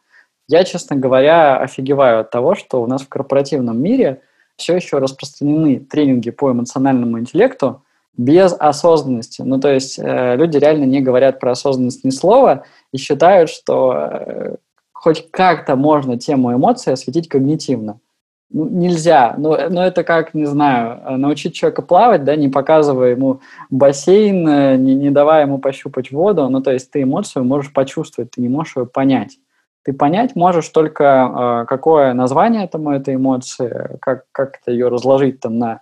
[0.48, 4.22] Я, честно говоря, офигеваю от того, что у нас в корпоративном мире
[4.56, 7.84] все еще распространены тренинги по эмоциональному интеллекту,
[8.18, 9.44] без осознанности.
[9.44, 13.94] Ну, то есть э, люди реально не говорят про осознанность ни слова и считают, что
[13.94, 14.56] э,
[14.94, 18.00] хоть как-то можно тему эмоций осветить когнитивно.
[18.50, 19.36] Ну, нельзя.
[19.38, 24.48] Но, ну, но это как, не знаю, научить человека плавать, да, не показывая ему бассейн,
[24.48, 26.48] э, не, не давая ему пощупать воду.
[26.50, 29.38] Ну, то есть ты эмоцию можешь почувствовать, ты не можешь ее понять.
[29.84, 35.40] Ты понять можешь только, э, какое название этому этой эмоции, как, как то ее разложить
[35.40, 35.82] там на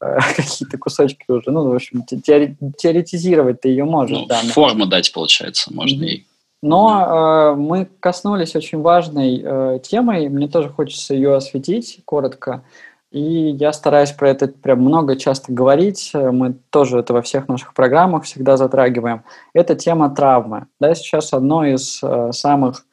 [0.00, 1.50] Э, какие-то кусочки уже.
[1.50, 4.18] Ну, в общем, теоретизировать ты ее можешь.
[4.18, 6.26] Ну, да, форму дать, получается, можно ей.
[6.66, 12.64] Но э, мы коснулись очень важной э, темы, мне тоже хочется ее осветить коротко.
[13.10, 16.12] И я стараюсь про это прям много часто говорить.
[16.14, 19.24] Мы тоже это во всех наших программах всегда затрагиваем.
[19.52, 20.66] Это тема травмы.
[20.80, 22.86] Да, сейчас одно из э, самых,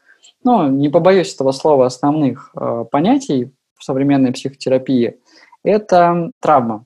[0.44, 5.18] ну, не побоюсь этого слова, основных э, понятий в современной психотерапии–
[5.64, 6.84] это травма.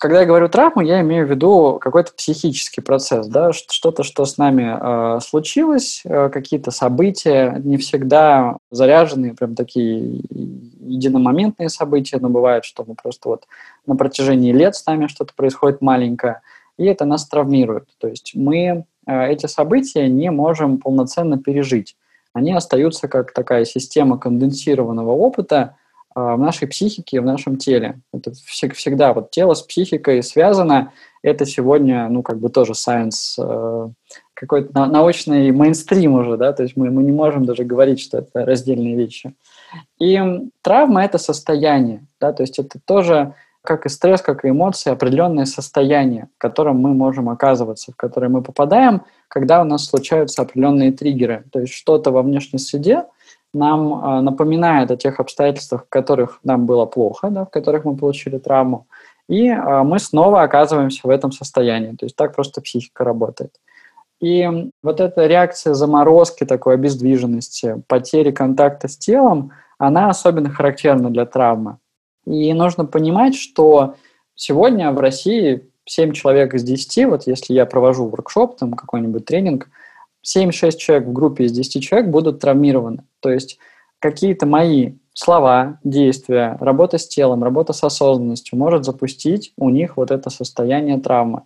[0.00, 4.38] Когда я говорю травму, я имею в виду какой-то психический процесс, да, что-то, что с
[4.38, 4.76] нами
[5.16, 10.20] э, случилось, э, какие-то события, не всегда заряженные, прям такие
[10.80, 13.46] единомоментные события, но бывает, что мы просто вот
[13.86, 16.40] на протяжении лет с нами что-то происходит маленькое,
[16.76, 17.88] и это нас травмирует.
[17.98, 21.96] То есть мы э, эти события не можем полноценно пережить.
[22.32, 25.76] Они остаются как такая система конденсированного опыта,
[26.14, 28.00] в нашей психике, в нашем теле.
[28.12, 30.92] Это всегда вот тело с психикой связано.
[31.22, 33.88] Это сегодня, ну, как бы тоже science, э,
[34.34, 38.44] какой-то научный мейнстрим уже, да, то есть мы, мы не можем даже говорить, что это
[38.44, 39.34] раздельные вещи.
[39.98, 40.20] И
[40.62, 45.46] травма– это состояние, да, то есть это тоже как и стресс, как и эмоции, определенное
[45.46, 50.92] состояние, в котором мы можем оказываться, в которое мы попадаем, когда у нас случаются определенные
[50.92, 51.44] триггеры.
[51.50, 53.04] То есть что-то во внешней среде–
[53.54, 57.96] нам а, напоминает о тех обстоятельствах, в которых нам было плохо, да, в которых мы
[57.96, 58.86] получили травму,
[59.28, 61.96] и а, мы снова оказываемся в этом состоянии.
[61.96, 63.54] То есть так просто психика работает.
[64.20, 71.26] И вот эта реакция заморозки, такой обездвиженности, потери контакта с телом, она особенно характерна для
[71.26, 71.78] травмы.
[72.26, 73.96] И нужно понимать, что
[74.34, 79.68] сегодня в России 7 человек из 10, вот если я провожу воркшоп, там какой-нибудь тренинг–
[80.24, 83.04] 7-6 человек в группе из 10 человек будут травмированы.
[83.20, 83.58] То есть
[83.98, 90.10] какие-то мои слова, действия, работа с телом, работа с осознанностью может запустить у них вот
[90.10, 91.42] это состояние травмы.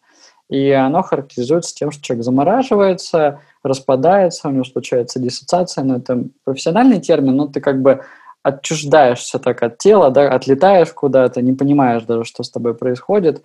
[0.48, 7.00] И оно характеризуется тем, что человек замораживается, распадается, у него случается диссоциация, но это профессиональный
[7.00, 8.02] термин, но ты как бы
[8.42, 13.42] отчуждаешься так от тела, да, отлетаешь куда-то, не понимаешь даже, что с тобой происходит.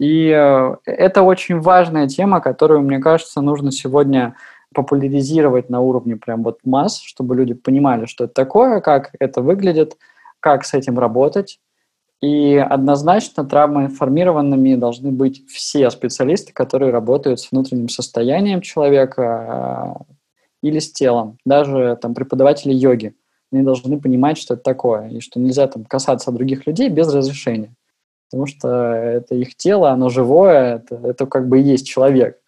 [0.00, 4.34] И э, это очень важная тема, которую, мне кажется, нужно сегодня
[4.74, 9.98] популяризировать на уровне прям вот масс, чтобы люди понимали, что это такое, как это выглядит,
[10.40, 11.60] как с этим работать.
[12.22, 19.98] И однозначно травмоинформированными должны быть все специалисты, которые работают с внутренним состоянием человека
[20.62, 21.36] э, или с телом.
[21.44, 23.14] Даже там преподаватели йоги.
[23.52, 27.74] Они должны понимать, что это такое, и что нельзя там касаться других людей без разрешения
[28.30, 32.38] потому что это их тело, оно живое, это, это как бы и есть человек,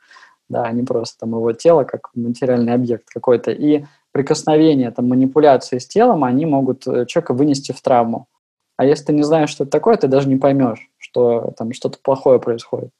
[0.48, 3.50] да, а не просто там его тело как материальный объект какой-то.
[3.50, 8.28] И прикосновения, там, манипуляции с телом, они могут э, человека вынести в травму.
[8.76, 11.98] А если ты не знаешь, что это такое, ты даже не поймешь, что там что-то
[12.02, 12.90] плохое происходит.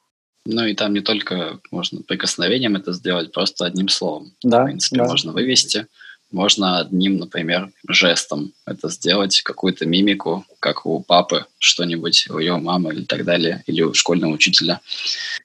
[0.45, 4.33] Ну и там не только можно прикосновением это сделать, просто одним словом.
[4.43, 5.05] Да, в принципе, да.
[5.05, 5.87] можно вывести.
[6.33, 12.95] Можно одним, например, жестом это сделать, какую-то мимику, как у папы что-нибудь, у его мамы
[12.95, 14.81] и так далее, или у школьного учителя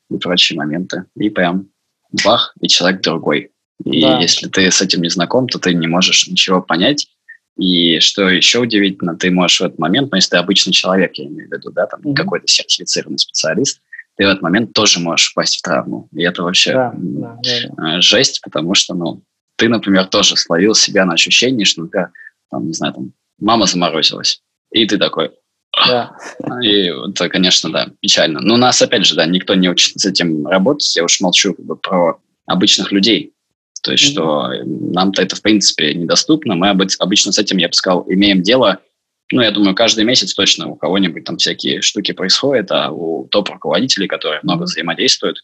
[0.10, 1.04] и прочие моменты.
[1.16, 1.68] И прям
[2.24, 3.52] бах, и человек другой.
[3.84, 4.20] И да.
[4.20, 7.08] если ты с этим не знаком, то ты не можешь ничего понять.
[7.58, 11.26] И что еще удивительно, ты можешь в этот момент, ну, если ты обычный человек, я
[11.26, 12.16] имею в виду, да, там mm-hmm.
[12.16, 13.82] какой-то сертифицированный специалист,
[14.16, 16.08] ты в этот момент тоже можешь впасть в травму.
[16.14, 17.40] И это вообще да, да,
[17.76, 18.02] да.
[18.02, 19.22] жесть, потому что, ну,
[19.58, 22.12] ты, например, тоже словил себя на ощущении, что, например,
[22.50, 24.42] там, не знаю, там, мама заморозилась,
[24.72, 25.32] и ты такой,
[25.88, 26.18] да.
[26.64, 28.40] И это, конечно, да, печально.
[28.42, 30.96] Но у нас, опять же, да, никто не учит с этим работать.
[30.96, 33.34] Я уж молчу как бы, про обычных людей.
[33.84, 34.12] То есть, mm-hmm.
[34.12, 36.56] что нам-то это, в принципе, недоступно.
[36.56, 38.80] Мы обычно с этим, я бы сказал, имеем дело,
[39.32, 44.08] ну, я думаю, каждый месяц точно у кого-нибудь там всякие штуки происходят, а у топ-руководителей,
[44.08, 45.44] которые много взаимодействуют,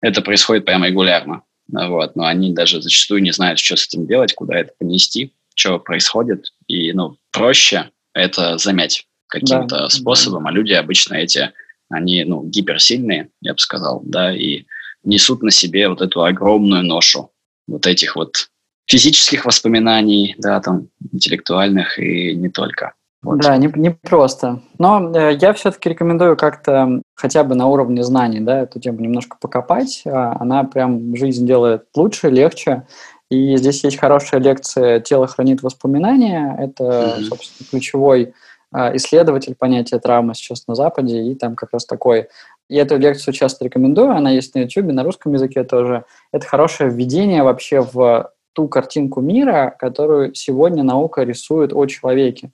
[0.00, 1.42] это происходит прямо регулярно.
[1.70, 2.16] Вот.
[2.16, 6.52] Но они даже зачастую не знают, что с этим делать, куда это понести, что происходит.
[6.66, 10.50] И, ну, проще это замять каким-то да, способом, да.
[10.50, 11.52] а люди обычно эти,
[11.90, 14.64] они, ну, гиперсильные, я бы сказал, да, и
[15.04, 17.30] несут на себе вот эту огромную ношу
[17.66, 18.50] вот этих вот
[18.86, 22.94] физических воспоминаний, да, там, интеллектуальных и не только.
[23.22, 23.40] Вот.
[23.40, 24.60] Да, не, не просто.
[24.78, 29.36] Но э, я все-таки рекомендую как-то хотя бы на уровне знаний, да, эту тему немножко
[29.40, 30.02] покопать.
[30.06, 32.86] А, она прям жизнь делает лучше, легче.
[33.30, 36.56] И здесь есть хорошая лекция «Тело хранит воспоминания».
[36.58, 37.22] Это, mm-hmm.
[37.24, 38.34] собственно, ключевой
[38.70, 42.28] а, исследователь понятия травмы сейчас на Западе, и там как раз такой
[42.68, 46.04] я эту лекцию часто рекомендую, она есть на YouTube, на русском языке тоже.
[46.32, 52.50] Это хорошее введение вообще в ту картинку мира, которую сегодня наука рисует о человеке.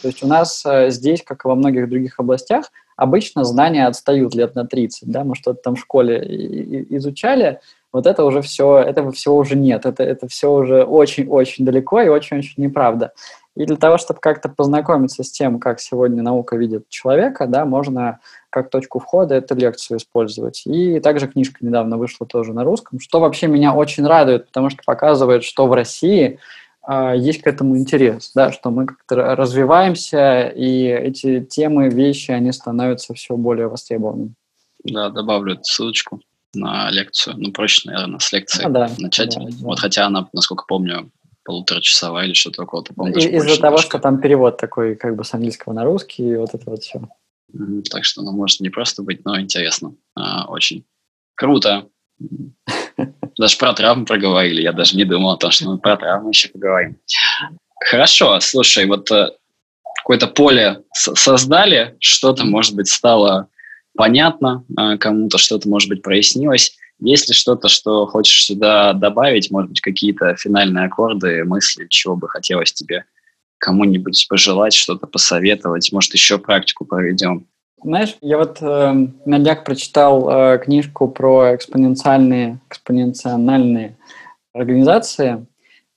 [0.00, 4.34] То есть у нас э, здесь, как и во многих других областях, обычно знания отстают
[4.34, 7.60] лет на 30, да, мы что-то там в школе изучали,
[7.92, 12.08] вот это уже все, этого всего уже нет, это, это все уже очень-очень далеко и
[12.08, 13.12] очень-очень неправда.
[13.56, 18.20] И для того, чтобы как-то познакомиться с тем, как сегодня наука видит человека, да, можно
[18.48, 20.62] как точку входа эту лекцию использовать.
[20.66, 24.82] И также книжка недавно вышла тоже на русском, что вообще меня очень радует, потому что
[24.84, 26.38] показывает, что в России
[27.16, 33.14] есть к этому интерес, да, что мы как-то развиваемся, и эти темы, вещи, они становятся
[33.14, 34.34] все более востребованными.
[34.84, 36.20] Да, добавлю эту ссылочку
[36.54, 37.36] на лекцию.
[37.38, 39.34] Ну, проще, наверное, с лекции а, да, начать.
[39.36, 39.56] Да, да.
[39.60, 41.10] Вот хотя она, насколько помню,
[41.44, 43.08] полуторачасовая или что-то около того.
[43.08, 46.70] Из-за того, что там перевод такой как бы с английского на русский, и вот это
[46.70, 47.00] вот все.
[47.90, 49.94] Так что, ну, может не просто быть, но интересно.
[50.14, 50.84] А, очень.
[51.34, 51.88] Круто.
[53.38, 54.62] Даже про травму проговорили.
[54.62, 56.96] Я даже не думал о том, что мы про травму еще поговорим.
[57.82, 59.30] Хорошо, слушай, вот э,
[59.96, 63.48] какое-то поле создали, что-то, может быть, стало
[63.96, 66.76] понятно э, кому-то, что-то, может быть, прояснилось.
[67.00, 69.50] Есть ли что-то, что хочешь сюда добавить?
[69.50, 73.04] Может быть, какие-то финальные аккорды, мысли, чего бы хотелось тебе
[73.58, 75.90] кому-нибудь пожелать, что-то посоветовать?
[75.92, 77.46] Может, еще практику проведем?
[77.82, 78.92] Знаешь, я вот э,
[79.24, 83.96] на днях прочитал э, книжку про экспоненциальные, экспоненциональные
[84.52, 85.46] организации,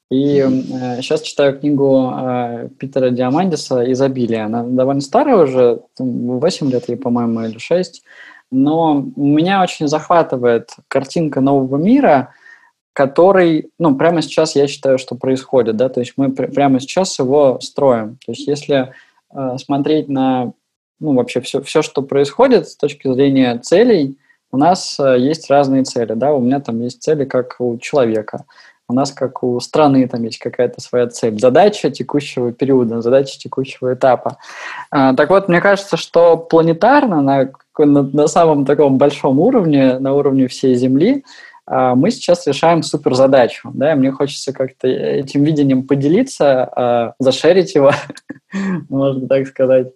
[0.09, 4.43] и э, сейчас читаю книгу э, Питера Диамандиса «Изобилие».
[4.43, 8.03] Она довольно старая уже, 8 лет ей, по-моему, или 6
[8.53, 12.35] но меня очень захватывает картинка нового мира,
[12.93, 17.17] который, ну, прямо сейчас я считаю, что происходит, да, то есть мы пр- прямо сейчас
[17.17, 18.19] его строим.
[18.23, 18.93] То есть если
[19.33, 20.53] э, смотреть на,
[21.03, 24.17] ну, вообще все, все, что происходит с точки зрения целей,
[24.51, 28.45] у нас э, есть разные цели, да, у меня там есть цели как у человека,
[28.87, 33.93] у нас, как у страны, там есть какая-то своя цель, задача текущего периода, задача текущего
[33.93, 34.37] этапа.
[34.91, 40.47] А, так вот, мне кажется, что планетарно на на, самом таком большом уровне, на уровне
[40.47, 41.23] всей Земли,
[41.65, 43.71] а, мы сейчас решаем суперзадачу.
[43.73, 47.91] Да, мне хочется как-то этим видением поделиться, а, зашерить его,
[48.89, 49.87] можно так сказать,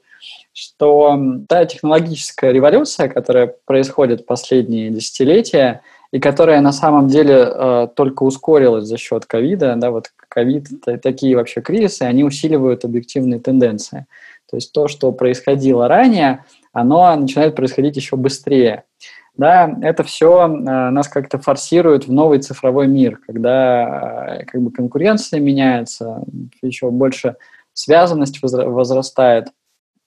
[0.58, 5.82] что та технологическая революция, которая происходит последние десятилетия,
[6.12, 10.68] и которая на самом деле э, только ускорилась за счет ковида, да, вот ковид,
[11.04, 14.08] такие вообще кризисы, они усиливают объективные тенденции.
[14.50, 16.44] То есть то, что происходило ранее,
[16.74, 18.86] оно начинает происходить еще быстрее.
[19.36, 24.72] Да, это все э, нас как-то форсирует в новый цифровой мир, когда э, как бы
[24.72, 26.24] конкуренция меняется,
[26.64, 27.36] еще больше
[27.74, 29.50] связанность возрастает.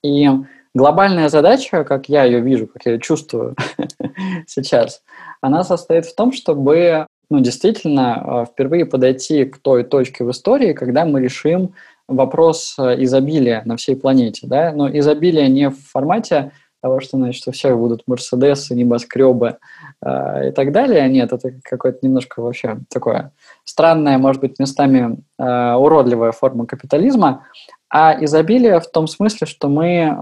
[0.03, 0.29] И
[0.75, 3.57] глобальная задача, как я ее вижу, как я ее чувствую
[4.47, 5.03] сейчас,
[5.41, 10.73] она состоит в том, чтобы ну, действительно э, впервые подойти к той точке в истории,
[10.73, 11.75] когда мы решим
[12.09, 17.47] вопрос э, изобилия на всей планете, да, но изобилие не в формате того, что, значит,
[17.47, 19.59] у всех будут Мерседесы, небоскребы
[20.05, 21.09] э, и так далее.
[21.09, 23.33] Нет, это какое-то немножко вообще такое
[23.65, 27.47] странное, может быть, местами э, уродливая форма капитализма,
[27.91, 30.15] а изобилие в том смысле, что мы э,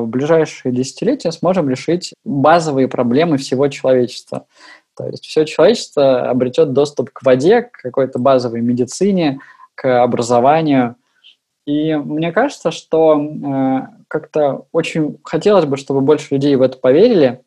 [0.00, 4.46] в ближайшие десятилетия сможем решить базовые проблемы всего человечества.
[4.96, 9.38] То есть все человечество обретет доступ к воде, к какой-то базовой медицине,
[9.74, 10.96] к образованию,
[11.66, 17.42] и мне кажется, что э, как-то очень хотелось бы, чтобы больше людей в это поверили,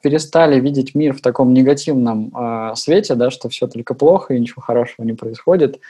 [0.00, 4.62] перестали видеть мир в таком негативном э, свете, да, что все только плохо и ничего
[4.62, 5.80] хорошего не происходит.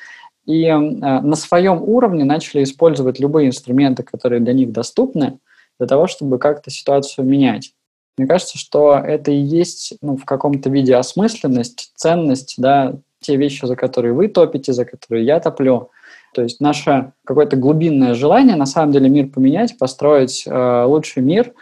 [0.48, 5.38] И э, на своем уровне начали использовать любые инструменты, которые для них доступны,
[5.78, 7.74] для того, чтобы как-то ситуацию менять.
[8.16, 13.66] Мне кажется, что это и есть ну, в каком-то виде осмысленность, ценность, да, те вещи,
[13.66, 15.90] за которые вы топите, за которые я топлю.
[16.32, 21.52] То есть наше какое-то глубинное желание на самом деле мир поменять, построить э, лучший мир,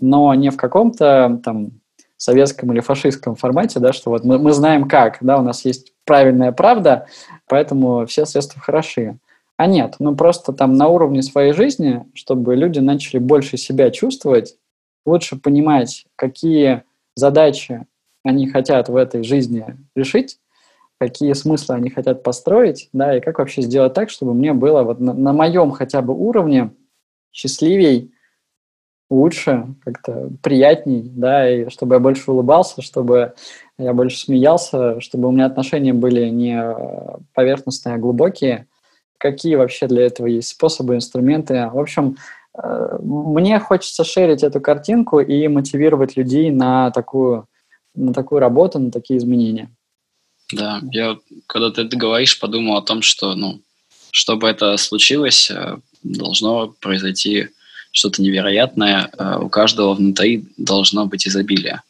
[0.00, 1.72] но не в каком-то там
[2.16, 5.92] советском или фашистском формате, да, что вот мы, мы знаем как, да, у нас есть
[6.04, 7.06] правильная правда,
[7.48, 9.18] поэтому все средства хороши.
[9.56, 14.56] А нет, ну просто там на уровне своей жизни, чтобы люди начали больше себя чувствовать,
[15.04, 16.82] лучше понимать, какие
[17.14, 17.86] задачи
[18.22, 19.64] они хотят в этой жизни
[19.94, 20.38] решить,
[20.98, 25.00] какие смыслы они хотят построить, да, и как вообще сделать так, чтобы мне было вот
[25.00, 26.72] на, на моем хотя бы уровне
[27.32, 28.12] счастливей,
[29.08, 33.34] лучше, как-то приятней, да, и чтобы я больше улыбался, чтобы
[33.78, 36.74] я больше смеялся, чтобы у меня отношения были не
[37.34, 38.66] поверхностные, а глубокие.
[39.18, 41.70] Какие вообще для этого есть способы, инструменты?
[41.72, 42.16] В общем,
[42.58, 47.46] э, мне хочется шерить эту картинку и мотивировать людей на такую,
[47.94, 49.70] на такую работу, на такие изменения.
[50.52, 53.60] Да, я, когда ты это говоришь, подумал о том, что, ну,
[54.10, 57.48] чтобы это случилось, э, должно произойти
[57.96, 59.10] что-то невероятное.
[59.18, 61.80] Э, у каждого внутри должно быть изобилие.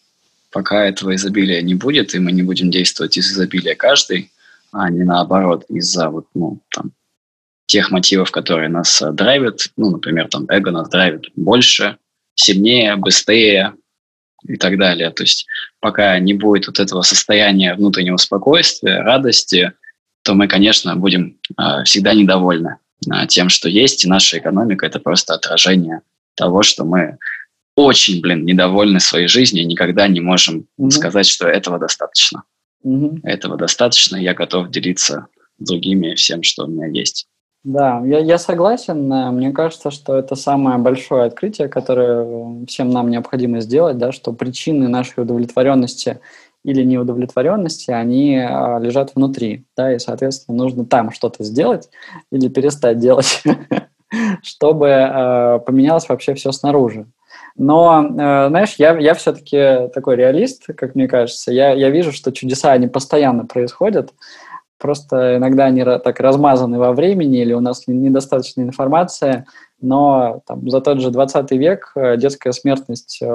[0.52, 4.30] Пока этого изобилия не будет, и мы не будем действовать из изобилия каждый,
[4.72, 6.92] а не наоборот, из-за вот, ну, там,
[7.66, 11.96] тех мотивов, которые нас э, драйвят, ну, например, там, эго нас драйвит больше,
[12.36, 13.74] сильнее, быстрее,
[14.46, 15.10] и так далее.
[15.10, 15.46] То есть
[15.80, 19.72] пока не будет вот этого состояния внутреннего спокойствия, радости,
[20.22, 22.76] то мы, конечно, будем э, всегда недовольны
[23.28, 26.00] тем, что есть, и наша экономика– это просто отражение
[26.34, 27.18] того, что мы
[27.76, 30.90] очень, блин, недовольны своей жизнью и никогда не можем mm-hmm.
[30.90, 32.44] сказать, что этого достаточно.
[32.84, 33.20] Mm-hmm.
[33.24, 35.26] Этого достаточно, я готов делиться
[35.58, 37.26] с другими всем, что у меня есть.
[37.64, 39.08] Да, я, я согласен.
[39.34, 44.86] Мне кажется, что это самое большое открытие, которое всем нам необходимо сделать, да, что причины
[44.86, 46.20] нашей удовлетворенности
[46.66, 51.88] или неудовлетворенности, они а, лежат внутри, да, и, соответственно, нужно там что-то сделать
[52.32, 53.44] или перестать делать,
[54.42, 57.06] чтобы а, поменялось вообще все снаружи.
[57.58, 61.52] Но, э, знаешь, я, я все-таки такой реалист, как мне кажется.
[61.52, 64.12] Я, я вижу, что чудеса, они постоянно происходят.
[64.78, 69.46] Просто иногда они так размазаны во времени или у нас недостаточно информации,
[69.80, 73.26] но там, за тот же 20 век э, детская смертность э,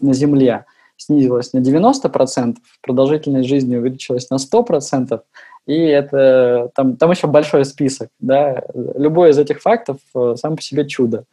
[0.00, 0.64] на Земле
[1.04, 5.20] снизилась на 90%, продолжительность жизни увеличилась на 100%,
[5.66, 8.08] и это там, там еще большой список.
[8.18, 8.62] Да?
[8.74, 11.24] Любой из этих фактов э, сам по себе чудо.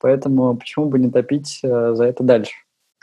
[0.00, 2.52] Поэтому почему бы не топить за это дальше?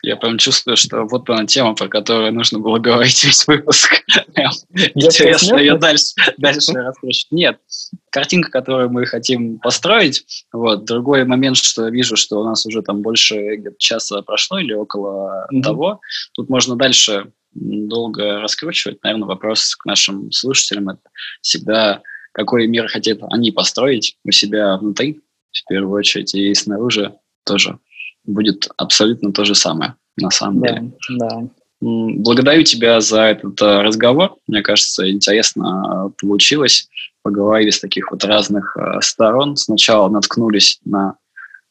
[0.06, 4.04] Я прям чувствую, что вот она тема, про которую нужно было говорить весь выпуск.
[4.94, 7.32] Интересно ее дальше, дальше раскручивать.
[7.32, 7.60] Нет,
[8.12, 10.24] картинка, которую мы хотим построить.
[10.54, 10.86] Вот.
[10.86, 15.48] Другой момент, что я вижу, что у нас уже там больше часа прошло или около
[15.52, 15.62] mm-hmm.
[15.64, 16.02] того.
[16.34, 19.04] Тут можно дальше долго раскручивать.
[19.04, 21.02] Наверное, вопрос к нашим слушателям– это
[21.42, 27.80] всегда, какой мир хотят они построить у себя внутри, в первую очередь, и снаружи тоже
[28.26, 30.92] будет абсолютно то же самое, на самом да, деле.
[31.18, 31.48] Да.
[31.82, 34.36] Благодарю тебя за этот э, разговор.
[34.48, 36.90] Мне кажется, интересно э, получилось.
[37.22, 39.56] Поговорили с таких вот разных э, сторон.
[39.56, 41.18] Сначала наткнулись на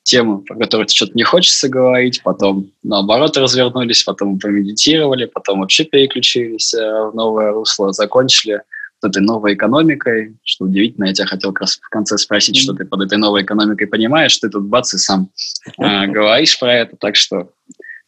[0.02, 6.74] тему, про которую что-то не хочется говорить, потом наоборот развернулись, потом помедитировали, потом вообще переключились
[6.74, 8.60] в новое русло, закончили
[9.04, 12.84] этой новой экономикой, что удивительно, я тебя хотел как раз в конце спросить, что ты
[12.84, 15.30] под этой новой экономикой понимаешь, ты тут бац и сам
[15.78, 17.50] э, говоришь про это, так что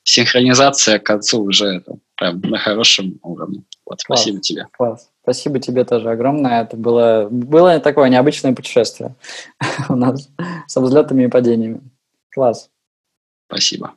[0.02, 3.64] синхронизация к концу уже это прям на хорошем уровне.
[3.84, 4.66] Вот, класс, спасибо тебе.
[4.72, 5.10] Класс.
[5.22, 6.62] Спасибо тебе тоже огромное.
[6.62, 9.16] Это было, было такое необычное путешествие
[9.88, 10.28] у нас
[10.68, 11.80] со взлетами и падениями.
[12.30, 12.70] Класс.
[13.48, 13.94] Спасибо.